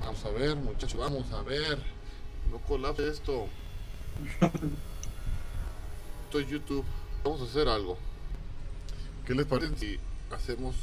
[0.00, 1.78] Vamos a ver, muchachos, vamos a ver.
[2.50, 3.46] No colapse esto.
[6.24, 6.84] Esto es YouTube.
[7.24, 7.98] Vamos a hacer algo.
[9.26, 10.00] ¿Qué les parece si
[10.32, 10.74] hacemos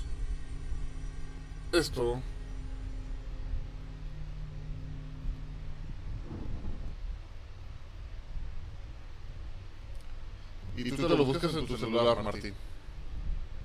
[1.71, 2.21] esto?
[10.75, 12.53] Y tú te lo buscas en tu celular, Martín.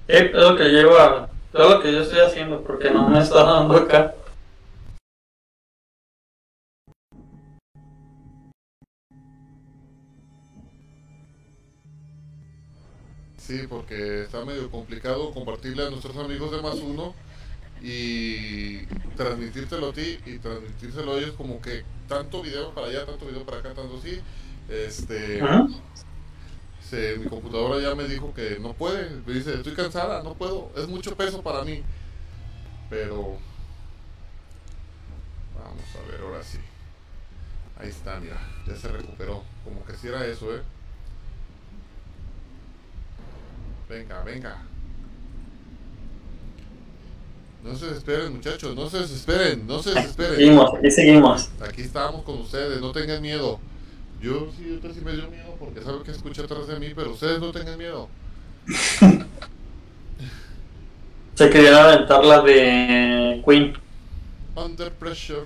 [0.08, 1.28] Eh, Es lo que llevo a...
[1.52, 4.14] Es lo que yo estoy haciendo porque no me está dando acá.
[13.52, 17.14] Sí, porque está medio complicado compartirle a nuestros amigos de más uno
[17.82, 23.26] y transmitírtelo a ti y transmitírselo a ellos como que tanto video para allá, tanto
[23.26, 24.18] video para acá, tanto así.
[24.70, 25.42] Este,
[26.80, 29.10] se- mi computadora ya me dijo que no puede.
[29.26, 31.82] Me dice, estoy cansada, no puedo, es mucho peso para mí.
[32.88, 33.36] Pero
[35.58, 36.56] vamos a ver ahora sí.
[37.78, 39.42] Ahí está, mira, ya se recuperó.
[39.62, 40.62] Como que si era eso, eh.
[43.92, 44.56] Venga, venga.
[47.62, 50.36] No se desesperen, muchachos, no se desesperen, no se desesperen.
[50.36, 51.50] Seguimos, aquí seguimos.
[51.60, 53.60] Aquí estamos con ustedes, no tengan miedo.
[54.18, 57.12] Yo sí, ahorita sí me dio miedo porque sabe que escucha atrás de mí, pero
[57.12, 58.08] ustedes no tengan miedo.
[61.34, 63.74] Se querían aventar la de Queen.
[64.56, 65.44] Under pressure.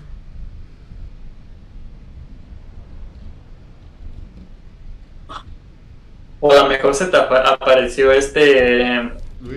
[6.46, 9.10] O a lo mejor se te apa- apareció este.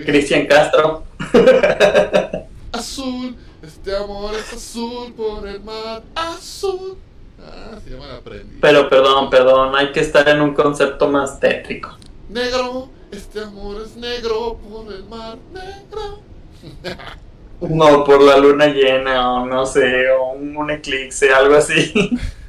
[0.04, 1.04] Cristian Castro.
[2.72, 6.96] Azul, este amor es azul por el mar azul.
[7.42, 8.58] Ah, se llama la prendida.
[8.60, 11.96] Pero perdón, perdón, hay que estar en un concepto más tétrico.
[12.28, 16.20] Negro, este amor es negro por el mar negro.
[17.62, 21.92] No, por la luna llena o no sé, o un, un eclipse, algo así.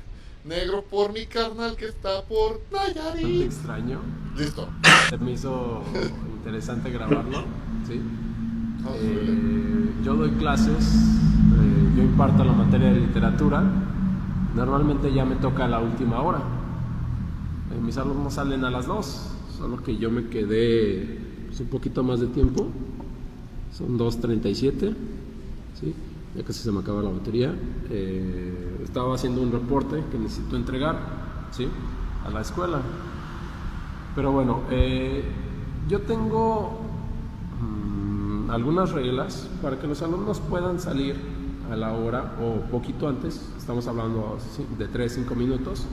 [0.46, 3.42] Negro por mi carnal que está por Nayarit.
[3.48, 4.02] extraño.
[4.38, 4.68] Listo.
[5.10, 5.84] Se me hizo
[6.38, 7.40] interesante grabarlo.
[7.88, 8.02] ¿sí?
[8.84, 13.64] Vamos a Eh, yo doy clases, eh, yo imparto la materia de literatura.
[14.56, 16.40] Normalmente ya me toca la última hora.
[16.40, 22.04] Eh, mis alumnos salen a las 2, solo que yo me quedé pues, un poquito
[22.04, 22.70] más de tiempo.
[23.72, 24.94] Son 2.37,
[25.80, 25.94] ¿sí?
[26.36, 27.54] ya casi se me acaba la batería.
[28.84, 30.98] Estaba haciendo un reporte que necesito entregar
[31.52, 31.68] ¿sí?
[32.26, 32.82] a la escuela.
[34.16, 35.24] Pero bueno, eh,
[35.88, 36.80] yo tengo
[37.62, 41.16] mm, algunas reglas para que los alumnos puedan salir
[41.72, 44.38] a la hora o poquito antes, estamos hablando
[44.78, 45.86] de 3, 5 minutos,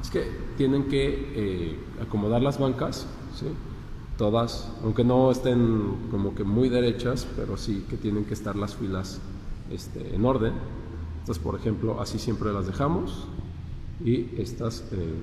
[0.00, 3.46] es que tienen que eh, acomodar las bancas, ¿sí?
[4.16, 8.76] todas, aunque no estén como que muy derechas, pero sí que tienen que estar las
[8.76, 9.18] filas
[9.70, 10.52] este, en orden.
[11.22, 13.26] Estas, por ejemplo, así siempre las dejamos
[14.04, 15.14] y estas eh,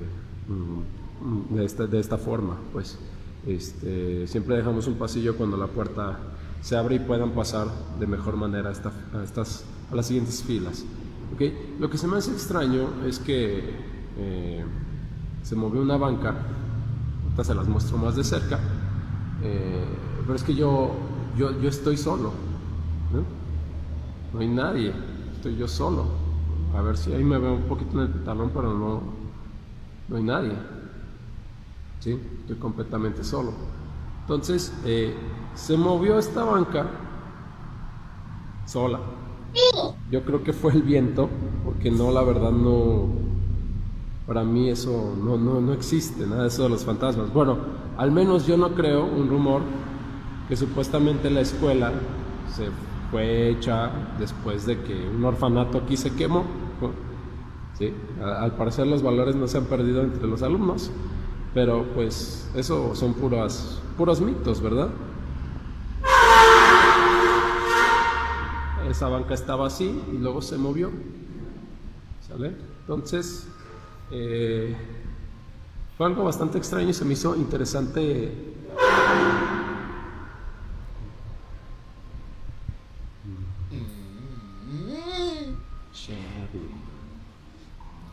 [0.48, 1.07] mm,
[1.50, 2.98] de, esta, de esta forma, pues.
[3.46, 6.18] Este, siempre dejamos un pasillo cuando la puerta
[6.62, 7.68] se abre y puedan pasar
[8.00, 10.84] de mejor manera a, esta- a estas, a las siguientes filas.
[11.34, 11.42] ¿ok?
[11.80, 13.64] Lo que se me hace extraño es que
[14.18, 14.66] eh,
[15.44, 16.36] se movió una banca,
[17.24, 18.60] ahorita se las muestro más de cerca,
[19.44, 19.86] eh,
[20.24, 20.92] pero es que yo,
[21.38, 22.32] yo, yo estoy solo,
[23.14, 23.24] ¿no?
[24.34, 24.92] No hay nadie,
[25.36, 26.06] estoy yo solo.
[26.76, 29.02] A ver si ahí me veo un poquito en el pantalón, pero no,
[30.10, 30.52] no hay nadie.
[32.00, 32.20] ¿Sí?
[32.42, 33.54] Estoy completamente solo.
[34.22, 35.16] Entonces, eh,
[35.56, 36.86] se movió esta banca
[38.66, 39.00] sola.
[40.12, 41.30] Yo creo que fue el viento,
[41.66, 43.08] porque no, la verdad no,
[44.28, 47.34] para mí eso no, no, no existe, nada de eso de los fantasmas.
[47.34, 47.58] Bueno,
[47.98, 49.62] al menos yo no creo un rumor
[50.48, 51.92] que supuestamente la escuela
[52.54, 52.70] se
[53.10, 53.90] fue hecha
[54.20, 56.44] después de que un orfanato aquí se quemó.
[57.78, 57.94] ¿Sí?
[58.22, 60.92] Al parecer los valores no se han perdido entre los alumnos,
[61.54, 64.90] pero pues eso son puras, puros mitos, ¿verdad?
[68.90, 70.92] Esa banca estaba así y luego se movió.
[72.28, 72.56] ¿Sale?
[72.82, 73.48] Entonces,
[74.12, 74.76] eh,
[75.98, 78.56] fue algo bastante extraño y se me hizo interesante.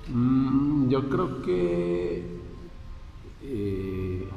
[0.08, 2.33] Mm, yo creo que.
[3.46, 4.28] Eh,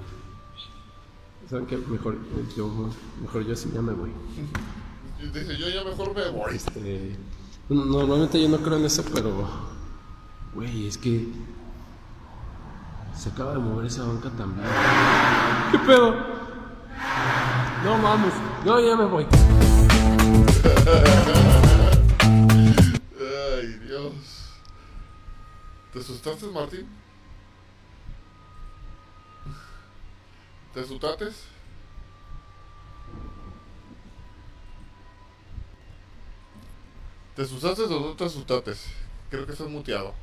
[1.49, 1.77] ¿Saben qué?
[1.77, 2.17] Mejor
[2.57, 2.91] yo,
[3.21, 4.11] mejor yo sí ya me voy.
[5.33, 6.55] Dice, yo ya mejor me voy.
[6.55, 7.15] Este,
[7.69, 9.47] normalmente yo no creo en eso, pero.
[10.53, 11.27] Güey, es que.
[13.15, 14.67] Se acaba de mover esa banca también.
[15.71, 16.15] ¿Qué pedo?
[17.83, 18.33] No mames,
[18.65, 19.25] yo ya me voy.
[23.55, 24.13] Ay, Dios.
[25.93, 26.85] ¿Te asustaste, Martín?
[30.77, 31.25] ¿Te asustaste?
[37.35, 38.73] ¿Te asustaste o no te asustaste?
[39.31, 40.13] Creo que estás muteado.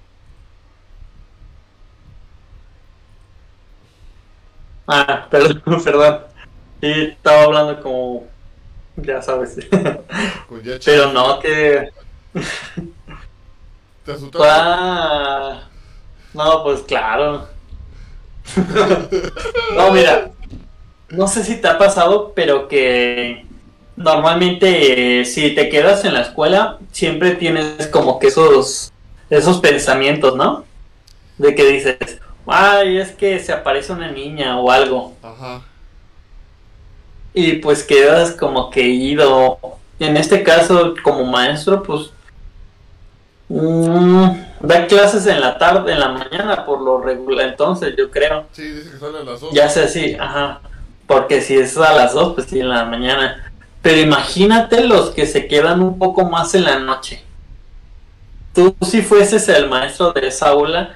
[4.86, 6.20] Ah, perdón, perdón.
[6.80, 8.28] Sí, estaba hablando como.
[8.94, 9.58] Ya sabes.
[10.84, 11.90] Pero no, que.
[14.04, 14.48] ¿Te asustaste?
[14.48, 15.68] Ah,
[16.32, 17.48] no, pues claro.
[19.76, 20.33] no, mira.
[21.16, 23.46] No sé si te ha pasado, pero que
[23.96, 28.92] normalmente eh, si te quedas en la escuela, siempre tienes como que esos,
[29.30, 30.64] esos pensamientos, ¿no?
[31.38, 31.96] De que dices,
[32.46, 35.14] ay, es que se aparece una niña o algo.
[35.22, 35.62] Ajá.
[37.32, 39.58] Y pues quedas como que ido.
[39.98, 42.10] En este caso, como maestro, pues
[43.48, 44.26] mm,
[44.60, 47.46] da clases en la tarde, en la mañana, por lo regular.
[47.46, 48.46] Entonces, yo creo.
[48.52, 49.52] Sí, dice que sale a las 8.
[49.52, 50.60] Ya sé así, ajá.
[51.06, 53.52] Porque si es a las dos, pues sí, en la mañana.
[53.82, 57.22] Pero imagínate los que se quedan un poco más en la noche.
[58.52, 60.94] Tú, si fueses el maestro de esa aula,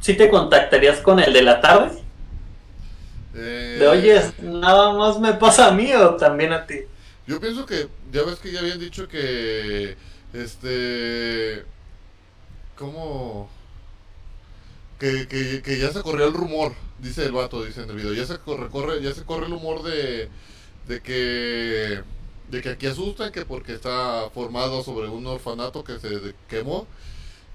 [0.00, 1.92] ¿sí te contactarías con el de la tarde?
[3.34, 6.80] Eh, De oye, nada más me pasa a mí o también a ti.
[7.26, 9.98] Yo pienso que, ya ves que ya habían dicho que,
[10.32, 11.66] este,
[12.76, 13.50] ¿cómo?
[14.98, 18.12] Que, que, que ya se corrió el rumor, dice el vato, dice en el video,
[18.12, 20.28] ya se corre, corre, ya se corre el rumor de,
[20.88, 22.00] de que,
[22.50, 26.86] de que aquí asustan, que porque está formado sobre un orfanato que se quemó,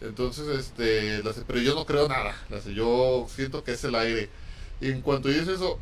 [0.02, 2.36] entonces, este, pero yo no creo nada,
[2.74, 4.30] yo siento que es el aire,
[4.80, 5.80] y en cuanto dice eso,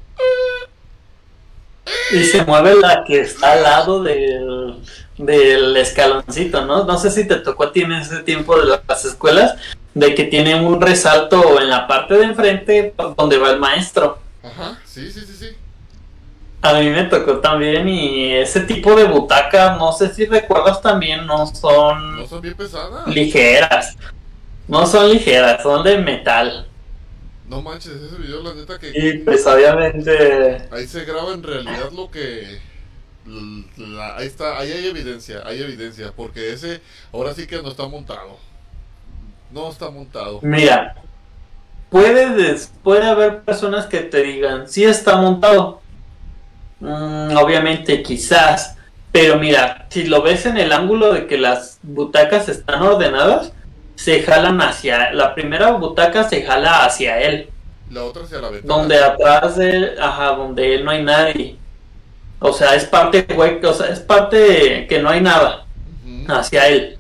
[2.11, 4.81] Y se mueve la que está al lado del,
[5.19, 6.85] del escaloncito, ¿no?
[6.85, 9.55] No sé si te tocó a ti en ese tiempo de las escuelas,
[9.93, 14.19] de que tiene un resalto en la parte de enfrente donde va el maestro.
[14.43, 15.49] ajá, sí, sí, sí, sí.
[16.61, 21.25] A mí me tocó también y ese tipo de butaca, no sé si recuerdas también,
[21.25, 23.07] no son No son bien pesadas.
[23.07, 23.97] ligeras.
[24.67, 26.67] No son ligeras, son de metal.
[27.47, 31.91] No manches, ese video, la neta que Y pues obviamente ahí se graba en realidad
[31.91, 32.61] lo que.
[33.77, 36.81] La- ahí está, ahí hay evidencia, hay evidencia, porque ese
[37.13, 38.37] ahora sí que no está montado.
[39.51, 40.39] No está montado.
[40.43, 40.95] Mira,
[41.89, 45.81] puede, puede haber personas que te digan, sí está montado.
[46.79, 48.75] Mm, obviamente, quizás.
[49.11, 53.51] Pero mira, si lo ves en el ángulo de que las butacas están ordenadas,
[53.95, 55.11] se jalan hacia...
[55.13, 57.49] La primera butaca se jala hacia él.
[57.89, 58.73] La otra hacia la ventana.
[58.75, 61.57] donde atrás de, ajá, donde él no hay nadie.
[62.39, 65.65] O sea, es parte hueca, o sea, es parte que no hay nada
[66.27, 66.97] hacia él.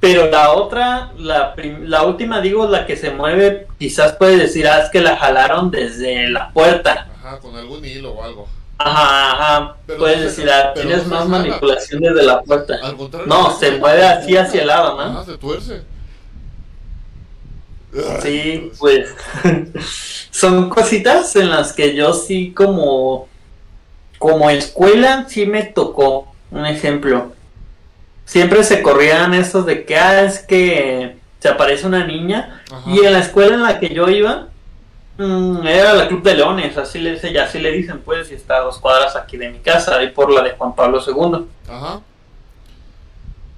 [0.00, 4.80] Pero la otra, la, la última, digo, la que se mueve, quizás puede decir, ah,
[4.80, 7.08] es que la jalaron desde la puerta.
[7.18, 8.48] Ajá, con algún hilo o algo.
[8.78, 9.76] Ajá, ajá.
[9.86, 12.74] Pero Puedes no se- decir, ah, tienes no más manipulación desde la puerta.
[12.80, 13.26] Al contrario.
[13.28, 15.02] No, se mueve así hacia el lado, ¿no?
[15.02, 15.82] Ajá, se tuerce.
[18.22, 19.14] Sí, pues
[20.30, 23.28] son cositas en las que yo sí como
[24.18, 27.32] como escuela sí me tocó un ejemplo.
[28.24, 32.90] Siempre se corrían estos de que ah, es que se aparece una niña Ajá.
[32.90, 34.48] y en la escuela en la que yo iba
[35.16, 38.56] mm, era la Club de Leones, así le ya así le dicen pues y está
[38.56, 41.46] a dos cuadras aquí de mi casa, ahí por la de Juan Pablo II.
[41.70, 42.00] Ajá.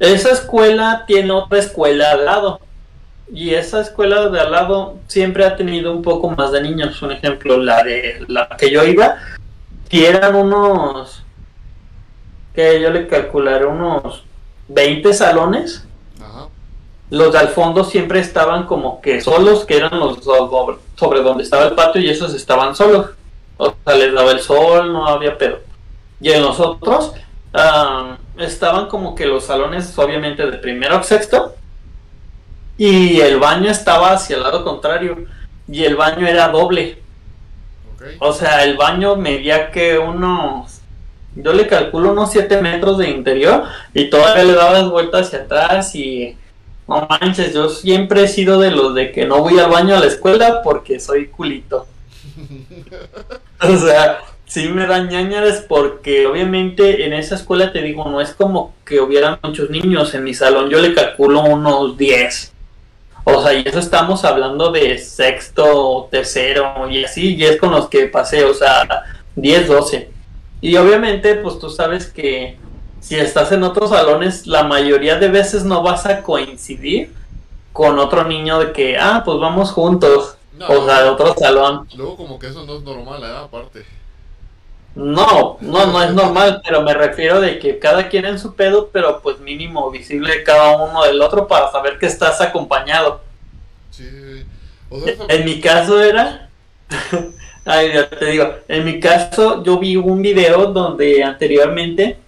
[0.01, 2.61] Esa escuela tiene otra escuela al lado.
[3.33, 7.01] Y esa escuela de al lado siempre ha tenido un poco más de niños.
[7.03, 9.19] Un ejemplo, la de la que yo iba,
[9.91, 11.22] que eran unos,
[12.55, 14.24] que yo le calcularé unos
[14.68, 15.84] 20 salones.
[16.22, 16.47] Ajá.
[17.11, 21.43] Los de al fondo siempre estaban como que solos, que eran los sobre, sobre donde
[21.43, 23.11] estaba el patio y esos estaban solos.
[23.57, 25.59] O sea, les daba el sol, no había pedo.
[26.20, 27.12] Y en los otros
[27.53, 31.57] ah, estaban como que los salones, obviamente, de primero a sexto.
[32.78, 35.26] Y el baño estaba hacia el lado contrario.
[35.66, 37.03] Y el baño era doble.
[38.18, 40.80] O sea, el baño medía que unos.
[41.36, 43.64] Yo le calculo unos 7 metros de interior.
[43.94, 45.94] Y todavía le dabas vuelta hacia atrás.
[45.94, 46.36] Y.
[46.88, 50.01] No manches, yo siempre he sido de los de que no voy al baño a
[50.01, 51.86] la escuela porque soy culito.
[53.61, 58.32] o sea, sí me dan ñañares porque obviamente en esa escuela te digo, no es
[58.32, 60.68] como que hubieran muchos niños en mi salón.
[60.68, 62.53] Yo le calculo unos 10.
[63.25, 67.89] O sea, y eso estamos hablando de sexto, tercero y así, y es con los
[67.89, 68.87] que pasé, o sea,
[69.37, 70.11] 10, 12.
[70.61, 72.59] Y obviamente, pues tú sabes que
[73.01, 77.12] si estás en otros salones, la mayoría de veces no vas a coincidir
[77.73, 80.66] con otro niño de que, ah, pues vamos juntos, No.
[80.68, 81.87] o sea, de otro salón.
[81.95, 83.37] Luego como que eso no es normal, ¿eh?
[83.45, 83.85] Aparte.
[84.95, 88.91] No, no, no es normal, pero me refiero de que cada quien en su pedo,
[88.93, 93.20] pero pues mínimo visible cada uno del otro para saber que estás acompañado.
[93.91, 94.45] Sí, sí, sí.
[94.91, 96.49] O sea, eso- En mi caso era.
[97.64, 98.53] Ay, ya te digo.
[98.68, 102.18] En mi caso, yo vi un video donde anteriormente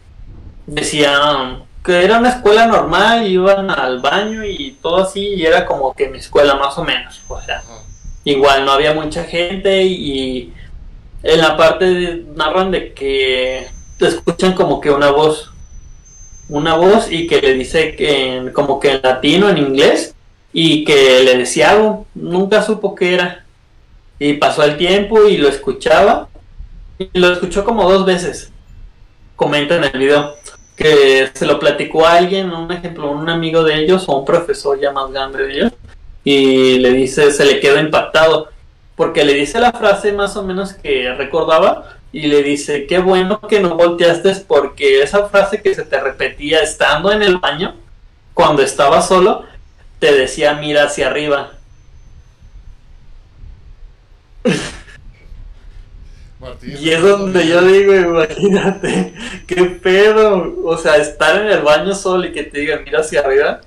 [0.67, 5.95] decían que era una escuela normal, iban al baño y todo así, y era como
[5.95, 7.21] que mi escuela más o menos.
[7.29, 7.81] O sea, Ajá.
[8.25, 10.55] igual no había mucha gente y
[11.23, 13.67] en la parte narran de que
[13.99, 15.51] te escuchan como que una voz
[16.49, 20.15] una voz y que le dice que en- como que en latino en inglés
[20.53, 22.07] y que le decía algo.
[22.15, 23.45] Nunca supo qué era.
[24.19, 26.29] Y pasó el tiempo y lo escuchaba.
[26.99, 28.51] Y lo escuchó como dos veces.
[29.35, 30.35] Comenta en el video
[30.77, 34.79] que se lo platicó a alguien un ejemplo un amigo de ellos o un profesor
[34.81, 35.73] ya más grande de ellos
[36.25, 38.49] y le dice, se le quedó impactado,
[39.03, 43.41] porque le dice la frase más o menos que recordaba y le dice, qué bueno
[43.41, 47.75] que no volteaste porque esa frase que se te repetía estando en el baño,
[48.33, 49.45] cuando estaba solo,
[49.99, 51.51] te decía mira hacia arriba.
[56.39, 56.77] Martín.
[56.79, 59.15] Y es donde yo digo, imagínate,
[59.49, 63.23] qué pedo, o sea, estar en el baño solo y que te diga mira hacia
[63.23, 63.63] arriba.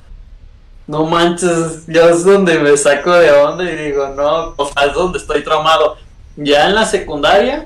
[0.87, 4.93] No manches, yo es donde me saco de onda y digo, no, o sea, es
[4.93, 5.97] donde estoy traumado.
[6.35, 7.65] Ya en la secundaria,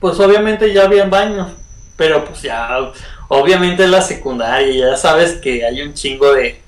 [0.00, 1.48] pues obviamente ya había baños,
[1.96, 2.92] pero pues ya,
[3.28, 6.60] obviamente en la secundaria ya sabes que hay un chingo de,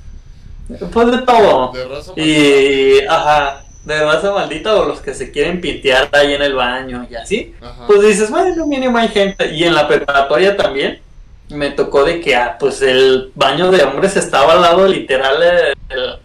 [0.91, 1.73] pues de todo.
[1.73, 6.43] De raza Y, ajá, de raza maldita o los que se quieren pintear ahí en
[6.43, 7.55] el baño y así.
[7.61, 7.87] Ajá.
[7.87, 9.53] Pues dices, bueno, mínimo hay gente.
[9.55, 11.01] Y en la preparatoria también
[11.51, 15.43] me tocó de que, ah, pues el baño de hombres estaba al lado literal.
[15.43, 16.19] eh, el-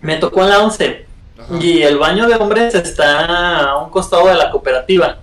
[0.00, 1.06] Me tocó en la 11.
[1.38, 1.56] Ajá.
[1.60, 5.18] Y el baño de hombres está a un costado de la cooperativa.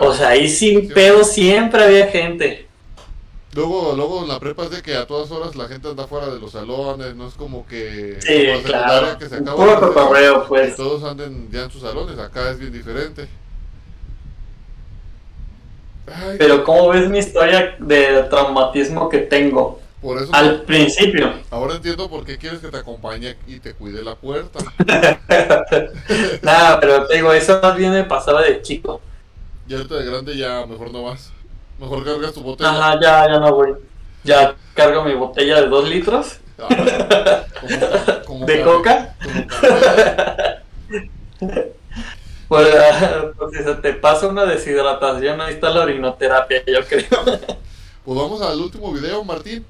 [0.00, 0.94] O sea, ahí sin Sí.
[0.94, 2.66] pedo siempre había gente.
[3.54, 6.26] Luego, luego en la prepa es de que a todas horas la gente anda fuera
[6.26, 9.16] de los salones, no es como que Sí, como claro.
[9.16, 10.74] que se acaba Puro pues.
[10.74, 13.28] todos anden ya en sus salones, acá es bien diferente.
[16.06, 19.80] Ay, Pero ¿cómo ves mi historia de traumatismo que tengo?
[20.02, 21.32] por eso Al principio.
[21.50, 24.58] ahora entiendo por qué quieres que te acompañe y te cuide la puerta.
[26.42, 29.00] Nada, pero te digo, eso más bien me pasaba de chico.
[29.66, 31.32] Y ahorita de grande ya mejor no vas.
[31.78, 32.68] Mejor cargas tu botella.
[32.70, 33.72] Ajá, ya, ya no voy.
[34.24, 36.68] Ya cargo mi botella de dos litros Ah,
[38.46, 39.14] de ca- coca.
[39.22, 39.46] como.
[42.48, 42.68] Pues,
[43.38, 47.38] pues, si se te pasa una deshidratación, ahí está la orinoterapia, yo creo.
[48.04, 49.64] Pues vamos al último video, Martín.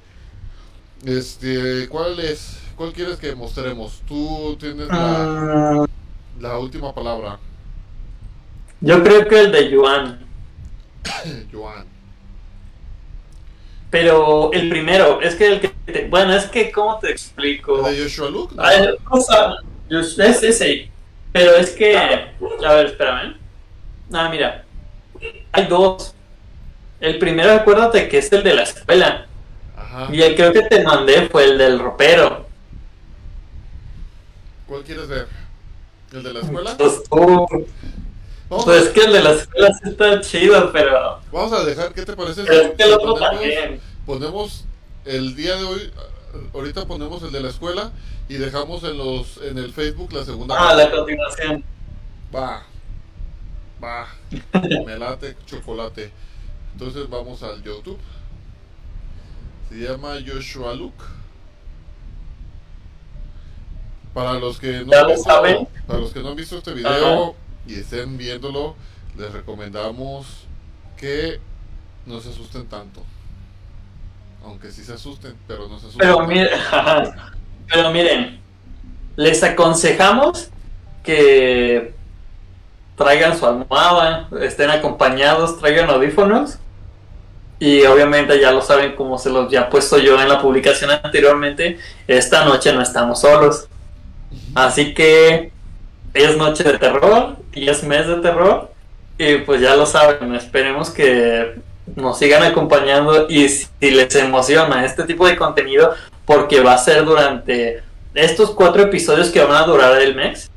[1.05, 2.59] Este, ¿cuál es?
[2.75, 4.03] ¿Cuál quieres que mostremos?
[4.09, 4.97] Tú tienes la,
[5.83, 5.87] Ah,
[6.41, 7.39] la última palabra,
[8.81, 10.27] yo creo que el de Yuan.
[11.53, 11.85] Joan.
[13.91, 15.69] Pero el primero, es que el que.
[15.69, 17.87] te- bueno, es que, ¿cómo te explico?
[17.89, 18.55] ¿El de Joshua Luke?
[18.59, 19.55] Ay, o sea,
[19.89, 20.91] es ese.
[21.35, 21.97] Pero es que.
[21.99, 23.37] A ver, espérame.
[24.13, 24.65] Ah, mira.
[25.51, 26.15] Hay dos.
[27.01, 29.27] El primero, acuérdate que es el de la escuela.
[29.77, 30.07] Ajá.
[30.13, 32.47] Y el creo que te mandé fue el del ropero.
[34.69, 35.27] ¿Cuál quieres ver?
[36.13, 36.77] ¿El de la escuela?
[36.79, 37.47] Pues tú.
[38.49, 41.19] Vamos, Pues es que el de la escuela sí está chido, pero.
[41.33, 42.45] vamos a dejar, ¿qué te parece?
[42.45, 43.81] Pero es que el otro ponemos- también.
[44.07, 44.65] ponemos
[45.05, 45.93] el día de hoy,
[46.53, 47.93] ahorita ponemos el de la escuela
[48.29, 50.57] y dejamos en los en el Facebook la segunda.
[50.59, 51.65] Ah, la continuación.
[52.35, 52.63] Va,
[53.83, 54.09] va,
[54.87, 56.11] me late chocolate.
[56.73, 57.99] Entonces vamos al YouTube.
[59.69, 61.05] Se llama Joshua Luke.
[64.13, 65.69] Para los que no ¿Ya han visto, saben?
[65.87, 67.35] para los que no han visto este video
[67.67, 68.77] y estén viéndolo,
[69.19, 70.27] les recomendamos
[70.97, 71.41] que
[72.07, 73.03] no se asusten tanto.
[74.45, 75.99] Aunque sí se asusten, pero no se asusten.
[75.99, 76.49] Pero miren,
[77.69, 78.41] pero miren,
[79.17, 80.51] les aconsejamos
[81.03, 81.95] que
[82.97, 86.59] traigan su almohada, estén acompañados, traigan audífonos
[87.59, 90.91] y obviamente ya lo saben como se los ya he puesto yo en la publicación
[90.91, 93.69] anteriormente, esta noche no estamos solos.
[94.55, 95.53] Así que
[96.13, 98.73] es noche de terror y es mes de terror
[99.19, 101.55] y pues ya lo saben, esperemos que
[101.97, 107.05] nos sigan acompañando y si les emociona este tipo de contenido porque va a ser
[107.05, 107.83] durante
[108.15, 110.51] estos cuatro episodios que van a durar el mes.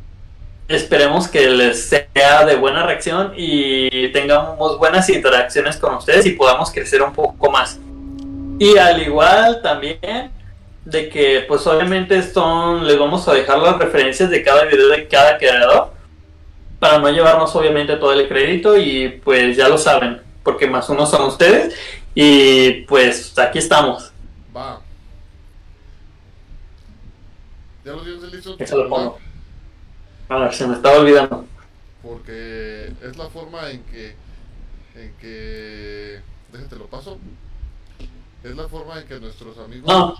[0.67, 6.71] Esperemos que les sea de buena reacción y tengamos buenas interacciones con ustedes y podamos
[6.71, 7.80] crecer un poco más.
[8.59, 10.32] Y al igual también
[10.84, 15.07] de que pues obviamente son les vamos a dejar las referencias de cada video de
[15.07, 15.91] cada creador
[16.80, 21.06] para no llevarnos obviamente todo el crédito y pues ya lo saben porque más uno
[21.06, 21.76] son ustedes
[22.16, 24.14] y pues aquí estamos
[24.56, 24.80] Va.
[27.84, 28.56] ¿Ya lo tienes listo?
[28.58, 29.20] Eso lo pongo.
[30.30, 31.45] a ver se me estaba olvidando
[32.02, 34.16] Porque es la forma en que.
[34.95, 36.22] En que.
[36.54, 37.18] Déjate lo paso.
[38.41, 39.86] Es la forma en que nuestros amigos.
[39.86, 40.16] no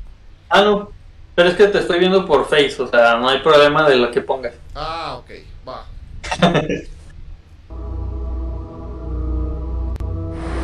[0.49, 0.91] ah no
[1.36, 4.11] pero es que te estoy viendo por Face o sea no hay problema de lo
[4.11, 5.32] que pongas Ah, ok,
[5.65, 5.86] va.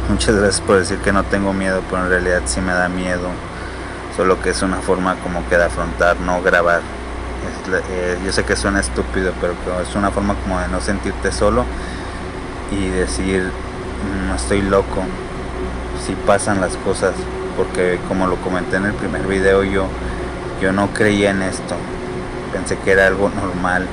[0.10, 3.30] Muchas gracias por decir que no tengo miedo, pero en realidad sí me da miedo.
[4.18, 6.82] Solo que es una forma como que de afrontar, no grabar.
[7.89, 11.64] Eh, yo sé que suena estúpido, pero es una forma como de no sentirte solo
[12.70, 13.49] y decir,
[14.28, 15.04] no estoy loco,
[16.06, 17.16] si pasan las cosas.
[17.56, 19.88] Porque como lo comenté en el primer video, yo,
[20.62, 21.76] yo no creía en esto.
[22.51, 23.88] Pensé que era algo normal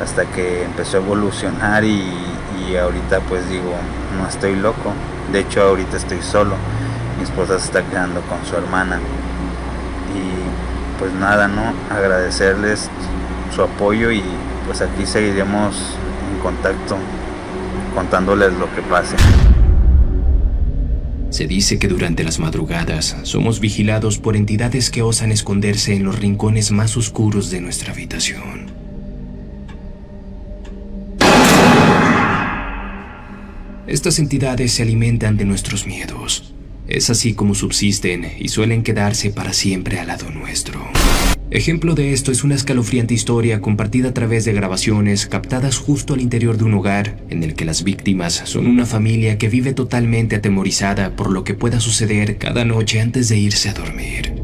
[0.00, 2.04] hasta que empezó a evolucionar y,
[2.68, 3.74] y ahorita pues digo,
[4.16, 4.92] no estoy loco.
[5.32, 6.56] De hecho ahorita estoy solo.
[7.18, 8.98] Mi esposa se está quedando con su hermana.
[10.14, 11.72] Y pues nada, ¿no?
[11.94, 12.88] Agradecerles
[13.54, 14.22] su apoyo y
[14.66, 15.96] pues aquí seguiremos
[16.32, 16.96] en contacto
[17.94, 19.16] contándoles lo que pase.
[21.30, 26.18] Se dice que durante las madrugadas somos vigilados por entidades que osan esconderse en los
[26.18, 28.79] rincones más oscuros de nuestra habitación.
[33.90, 36.54] Estas entidades se alimentan de nuestros miedos.
[36.86, 40.80] Es así como subsisten y suelen quedarse para siempre al lado nuestro.
[41.50, 46.20] Ejemplo de esto es una escalofriante historia compartida a través de grabaciones captadas justo al
[46.20, 50.36] interior de un hogar en el que las víctimas son una familia que vive totalmente
[50.36, 54.34] atemorizada por lo que pueda suceder cada noche antes de irse a dormir.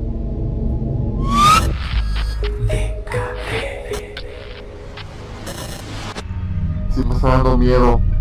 [7.22, 8.15] Dando miedo.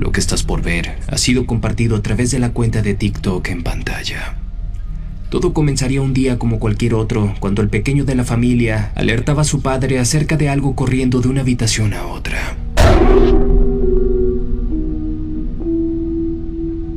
[0.00, 3.46] Lo que estás por ver ha sido compartido a través de la cuenta de TikTok
[3.48, 4.34] en pantalla.
[5.28, 9.44] Todo comenzaría un día como cualquier otro, cuando el pequeño de la familia alertaba a
[9.44, 12.38] su padre acerca de algo corriendo de una habitación a otra.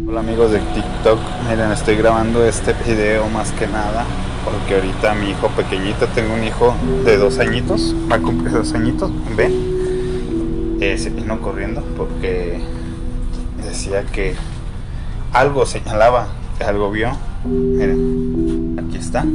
[0.07, 4.05] Hola amigos de TikTok, miren estoy grabando este video más que nada
[4.45, 6.73] porque ahorita mi hijo pequeñito, tengo un hijo
[7.03, 12.61] de dos añitos, va a cumplir dos añitos, ven, eh, se vino corriendo porque
[13.73, 14.35] decía que
[15.33, 16.27] algo señalaba,
[16.63, 17.09] algo vio,
[17.43, 19.25] miren, aquí está,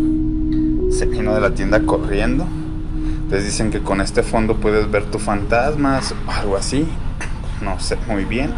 [0.93, 2.47] se vino de la tienda corriendo
[3.31, 6.87] Les dicen que con este fondo puedes ver tus fantasmas o algo así.
[7.61, 8.55] No sé muy bien.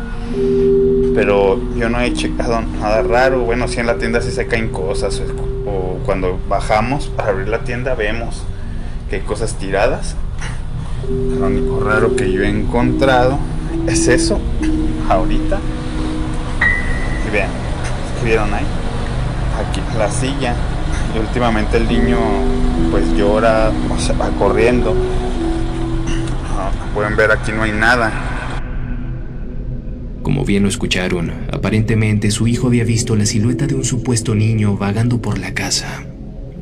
[1.14, 3.40] Pero yo no he checado nada raro.
[3.40, 5.20] Bueno, si en la tienda sí se caen cosas.
[5.66, 8.44] O cuando bajamos para abrir la tienda vemos
[9.08, 10.14] que hay cosas tiradas.
[11.08, 13.40] Lo único raro que yo he encontrado
[13.86, 14.40] es eso.
[15.08, 15.58] Ahorita.
[17.26, 17.50] Y vean,
[18.18, 18.64] ¿qué vieron ahí?
[19.58, 20.54] Aquí la silla.
[21.14, 22.18] Y últimamente el niño
[22.90, 23.70] pues llora
[24.20, 24.94] va corriendo.
[26.56, 28.12] Ah, pueden ver aquí no hay nada.
[30.22, 34.76] Como bien lo escucharon, aparentemente su hijo había visto la silueta de un supuesto niño
[34.76, 36.04] vagando por la casa.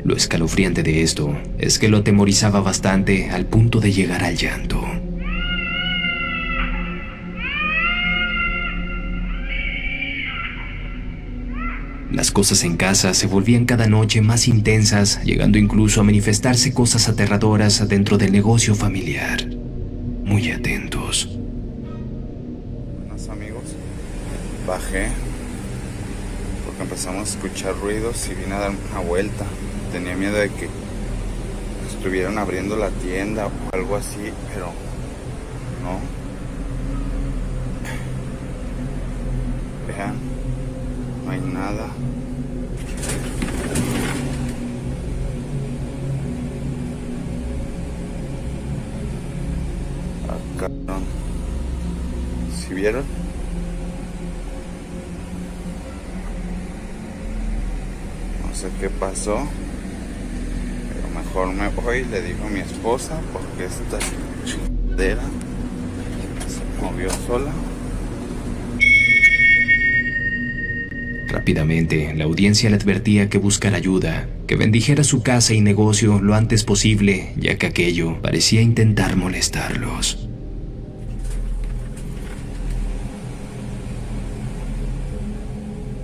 [0.04, 4.82] Lo escalofriante de esto es que lo atemorizaba bastante al punto de llegar al llanto.
[12.10, 17.06] Las cosas en casa se volvían cada noche más intensas, llegando incluso a manifestarse cosas
[17.06, 19.46] aterradoras dentro del negocio familiar.
[20.24, 21.28] Muy atentos.
[22.98, 23.62] Buenos amigos,
[24.66, 25.08] bajé
[26.64, 29.44] porque empezamos a escuchar ruidos y vine a dar una vuelta.
[29.92, 30.68] Tenía miedo de que
[31.90, 34.72] estuvieran abriendo la tienda o algo así, pero
[35.82, 35.98] no.
[39.86, 40.27] Vean,
[41.28, 41.84] no hay nada.
[50.56, 50.70] Acá,
[52.56, 53.04] ¿si vieron?
[58.46, 59.46] No sé qué pasó.
[60.94, 63.98] Pero mejor me voy, le digo a mi esposa, porque esta
[64.46, 65.24] chingadera
[66.46, 67.52] se movió sola.
[71.28, 76.34] Rápidamente, la audiencia le advertía que buscara ayuda, que bendijera su casa y negocio lo
[76.34, 80.26] antes posible, ya que aquello parecía intentar molestarlos.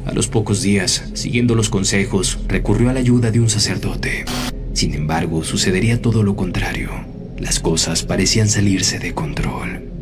[0.05, 4.27] A los pocos días, siguiendo los consejos, recurrió a la ayuda de un sacerdote.
[4.75, 6.91] Sin embargo, sucedería todo lo contrario.
[7.39, 9.93] Las cosas parecían salirse de control.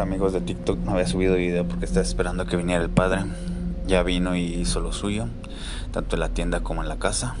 [0.00, 3.24] Amigos de TikTok, no había subido video porque estaba esperando que viniera el padre.
[3.86, 5.26] Ya vino y hizo lo suyo,
[5.92, 7.34] tanto en la tienda como en la casa.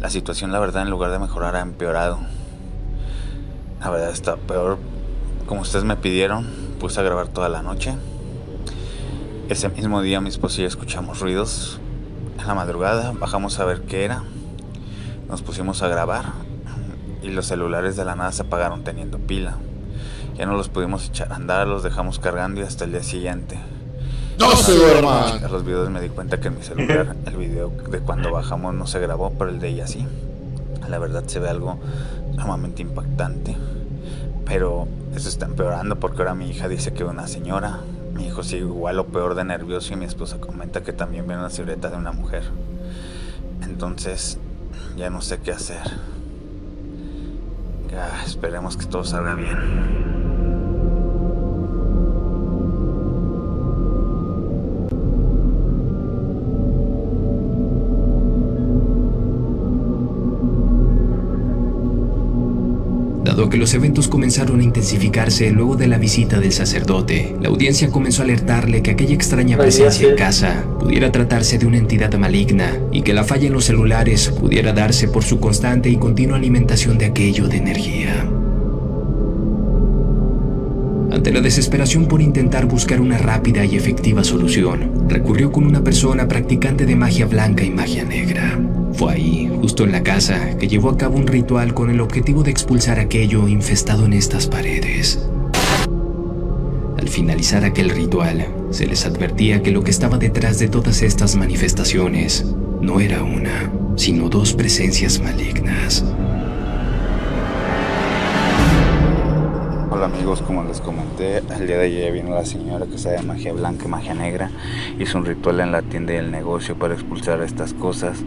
[0.00, 2.18] La situación, la verdad, en lugar de mejorar, ha empeorado.
[3.80, 4.78] La verdad está peor.
[5.46, 6.46] Como ustedes me pidieron,
[6.78, 7.94] puse a grabar toda la noche.
[9.48, 11.80] Ese mismo día mi esposo y yo escuchamos ruidos.
[12.38, 14.22] En la madrugada bajamos a ver qué era.
[15.28, 16.26] Nos pusimos a grabar
[17.22, 19.56] y los celulares de la nada se apagaron teniendo pila.
[20.36, 23.58] Ya no los pudimos echar a andar, los dejamos cargando y hasta el día siguiente.
[24.38, 25.44] ¡No se duerman!
[25.44, 28.74] A los videos me di cuenta que en mi celular el video de cuando bajamos
[28.74, 30.06] no se grabó, pero el de ella sí.
[30.88, 31.78] La verdad se ve algo
[32.38, 33.56] sumamente impactante.
[34.46, 37.80] Pero eso está empeorando porque ahora mi hija dice que una señora,
[38.14, 41.36] mi hijo sigue igual o peor de nervioso y mi esposa comenta que también ve
[41.36, 42.42] una silueta de una mujer.
[43.62, 44.38] Entonces
[44.96, 45.82] ya no sé qué hacer.
[47.90, 50.21] Ya, esperemos que todo salga bien.
[63.62, 68.24] Los eventos comenzaron a intensificarse luego de la visita del sacerdote, la audiencia comenzó a
[68.24, 73.14] alertarle que aquella extraña presencia en casa pudiera tratarse de una entidad maligna y que
[73.14, 77.46] la falla en los celulares pudiera darse por su constante y continua alimentación de aquello
[77.46, 78.28] de energía.
[81.12, 86.26] Ante la desesperación por intentar buscar una rápida y efectiva solución, recurrió con una persona
[86.26, 88.58] practicante de magia blanca y magia negra.
[88.94, 92.42] Fue ahí, justo en la casa, que llevó a cabo un ritual con el objetivo
[92.42, 95.18] de expulsar aquello infestado en estas paredes.
[96.98, 101.36] Al finalizar aquel ritual, se les advertía que lo que estaba detrás de todas estas
[101.36, 102.44] manifestaciones
[102.80, 106.04] no era una, sino dos presencias malignas.
[109.90, 113.52] Hola amigos, como les comenté, el día de ayer vino la señora que sabe magia
[113.52, 114.50] blanca y magia negra,
[114.98, 118.18] hizo un ritual en la tienda y el negocio para expulsar estas cosas,